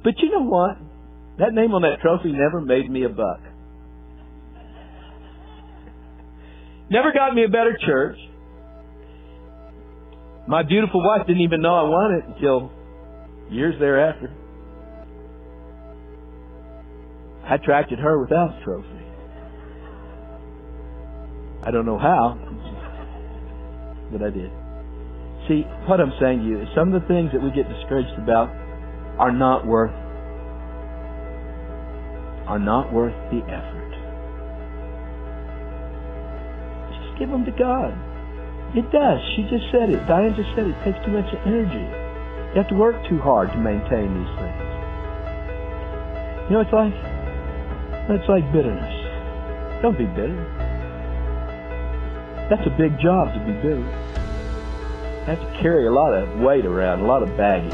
But 0.04 0.14
you 0.20 0.32
know 0.32 0.46
what? 0.46 0.78
That 1.40 1.54
name 1.54 1.74
on 1.74 1.82
that 1.82 2.00
trophy 2.02 2.32
never 2.32 2.62
made 2.62 2.90
me 2.90 3.06
a 3.06 3.10
buck. 3.10 3.42
Never 6.90 7.12
got 7.12 7.34
me 7.34 7.44
a 7.44 7.50
better 7.50 7.78
church. 7.86 8.18
My 10.48 10.62
beautiful 10.64 11.04
wife 11.04 11.26
didn't 11.26 11.42
even 11.42 11.62
know 11.62 11.74
I 11.74 11.90
won 11.90 12.14
it 12.14 12.36
until 12.36 12.72
years 13.50 13.76
thereafter. 13.80 14.32
I 17.44 17.56
attracted 17.56 18.00
her 18.00 18.20
without 18.20 18.50
a 18.50 18.64
trophy. 18.64 18.88
I 21.64 21.72
don't 21.72 21.86
know 21.86 21.98
how, 21.98 22.38
but 24.12 24.22
I 24.22 24.30
did. 24.30 24.52
See, 25.48 25.62
what 25.88 26.00
I'm 26.00 26.14
saying 26.20 26.40
to 26.40 26.46
you 26.46 26.62
is 26.62 26.68
some 26.76 26.94
of 26.94 27.02
the 27.02 27.08
things 27.08 27.32
that 27.34 27.42
we 27.42 27.50
get 27.52 27.70
discouraged 27.70 28.18
about 28.20 28.50
are 29.18 29.32
not 29.32 29.66
worth 29.66 29.94
are 32.48 32.60
not 32.60 32.94
worth 32.94 33.16
the 33.32 33.42
effort. 33.46 33.85
Give 37.18 37.30
them 37.30 37.46
to 37.46 37.52
God. 37.52 37.94
It 38.76 38.92
does. 38.92 39.20
She 39.36 39.44
just 39.50 39.72
said 39.72 39.90
it. 39.90 40.06
Diane 40.08 40.36
just 40.36 40.50
said 40.56 40.68
it. 40.68 40.76
It 40.76 40.84
takes 40.84 41.00
too 41.06 41.12
much 41.12 41.32
energy. 41.46 41.86
You 42.52 42.62
have 42.62 42.68
to 42.70 42.76
work 42.76 42.96
too 43.08 43.20
hard 43.20 43.52
to 43.52 43.58
maintain 43.58 44.12
these 44.12 44.34
things. 44.40 44.62
You 46.48 46.52
know, 46.56 46.62
it's 46.62 46.74
like 46.74 46.94
it's 48.08 48.30
like 48.30 48.46
bitterness. 48.52 49.82
Don't 49.82 49.98
be 49.98 50.06
bitter. 50.06 50.36
That's 52.50 52.66
a 52.68 52.76
big 52.78 53.00
job 53.00 53.34
to 53.34 53.40
be 53.40 53.54
bitter. 53.54 53.80
You 53.80 55.26
have 55.26 55.40
to 55.40 55.60
carry 55.62 55.88
a 55.88 55.92
lot 55.92 56.14
of 56.14 56.40
weight 56.40 56.66
around, 56.66 57.00
a 57.00 57.08
lot 57.08 57.24
of 57.24 57.36
baggage. 57.36 57.74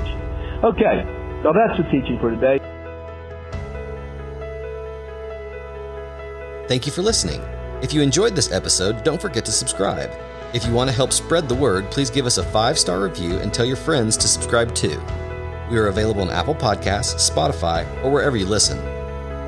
Okay, 0.64 1.04
so 1.44 1.52
that's 1.52 1.78
the 1.78 1.84
teaching 1.92 2.18
for 2.20 2.32
today. 2.32 2.60
Thank 6.68 6.86
you 6.86 6.92
for 6.94 7.02
listening. 7.02 7.42
If 7.82 7.94
you 7.94 8.02
enjoyed 8.02 8.36
this 8.36 8.52
episode, 8.52 9.04
don't 9.04 9.22
forget 9.22 9.44
to 9.46 9.52
subscribe. 9.52 10.12
If 10.54 10.66
you 10.66 10.72
want 10.72 10.90
to 10.90 10.96
help 10.96 11.12
spread 11.12 11.50
the 11.50 11.56
word, 11.56 11.90
please 11.90 12.12
give 12.12 12.28
us 12.28 12.38
a 12.38 12.44
five 12.44 12.78
star 12.78 13.02
review 13.02 13.38
and 13.38 13.52
tell 13.52 13.66
your 13.66 13.76
friends 13.76 14.16
to 14.18 14.28
subscribe 14.28 14.76
too. 14.76 15.02
We 15.70 15.78
are 15.78 15.88
available 15.88 16.22
on 16.22 16.30
Apple 16.30 16.54
Podcasts, 16.54 17.32
Spotify, 17.32 17.88
or 18.04 18.12
wherever 18.12 18.38
you 18.38 18.46
listen. 18.46 18.78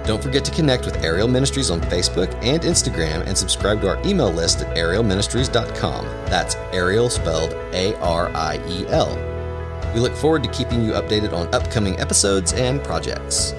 Don't 0.03 0.21
forget 0.21 0.43
to 0.45 0.51
connect 0.51 0.85
with 0.85 1.03
Ariel 1.03 1.27
Ministries 1.27 1.69
on 1.69 1.79
Facebook 1.81 2.33
and 2.43 2.61
Instagram 2.63 3.25
and 3.27 3.37
subscribe 3.37 3.81
to 3.81 3.89
our 3.89 4.01
email 4.07 4.31
list 4.31 4.61
at 4.61 4.75
arielministries.com. 4.75 6.05
That's 6.25 6.55
Ariel 6.73 7.09
spelled 7.09 7.53
A 7.73 7.95
R 7.99 8.29
I 8.35 8.59
E 8.67 8.87
L. 8.87 9.15
We 9.93 9.99
look 9.99 10.15
forward 10.15 10.43
to 10.43 10.49
keeping 10.49 10.83
you 10.83 10.93
updated 10.93 11.33
on 11.33 11.53
upcoming 11.53 11.99
episodes 11.99 12.53
and 12.53 12.83
projects. 12.83 13.53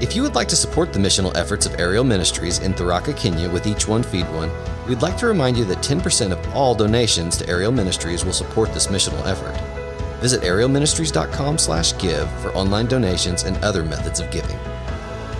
If 0.00 0.16
you 0.16 0.22
would 0.22 0.34
like 0.34 0.48
to 0.48 0.56
support 0.56 0.94
the 0.94 0.98
missional 0.98 1.36
efforts 1.36 1.66
of 1.66 1.78
Ariel 1.78 2.04
Ministries 2.04 2.60
in 2.60 2.72
Tharaka, 2.72 3.14
Kenya 3.14 3.50
with 3.50 3.66
Each 3.66 3.86
One 3.86 4.02
Feed 4.02 4.24
One, 4.32 4.50
we'd 4.88 5.02
like 5.02 5.18
to 5.18 5.26
remind 5.26 5.58
you 5.58 5.66
that 5.66 5.82
10% 5.82 6.32
of 6.32 6.54
all 6.54 6.74
donations 6.74 7.36
to 7.36 7.46
Ariel 7.46 7.70
Ministries 7.70 8.24
will 8.24 8.32
support 8.32 8.72
this 8.72 8.86
missional 8.86 9.22
effort. 9.26 9.54
Visit 10.22 10.40
arielministries.com/give 10.40 12.30
for 12.40 12.48
online 12.54 12.86
donations 12.86 13.44
and 13.44 13.62
other 13.62 13.82
methods 13.82 14.20
of 14.20 14.30
giving. 14.30 14.58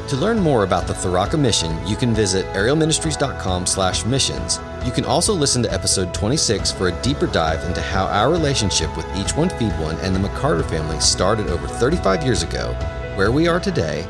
To 0.09 0.17
learn 0.17 0.39
more 0.39 0.65
about 0.65 0.87
the 0.87 0.93
Tharaka 0.93 1.39
mission, 1.39 1.75
you 1.87 1.97
can 1.97 2.15
visit 2.15 2.45
arielministries.com/missions. 2.53 4.61
You 4.85 4.93
can 4.93 5.07
also 5.07 5.33
listen 5.33 5.63
to 5.63 5.73
episode 5.73 6.13
26 6.13 6.71
for 6.71 6.89
a 6.89 6.93
deeper 7.01 7.27
dive 7.27 7.65
into 7.65 7.81
how 7.81 8.09
our 8.09 8.29
relationship 8.29 8.95
with 8.95 9.07
Each 9.17 9.35
One 9.35 9.49
Feed 9.49 9.73
One 9.81 9.97
and 10.03 10.15
the 10.15 10.21
McCarter 10.21 10.69
family 10.69 11.01
started 11.01 11.49
over 11.49 11.67
35 11.67 12.23
years 12.23 12.43
ago, 12.43 12.77
where 13.15 13.33
we 13.33 13.49
are 13.49 13.59
today, 13.59 14.07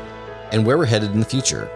and 0.51 0.65
where 0.65 0.77
we're 0.77 0.85
headed 0.85 1.11
in 1.11 1.19
the 1.19 1.25
future. 1.25 1.69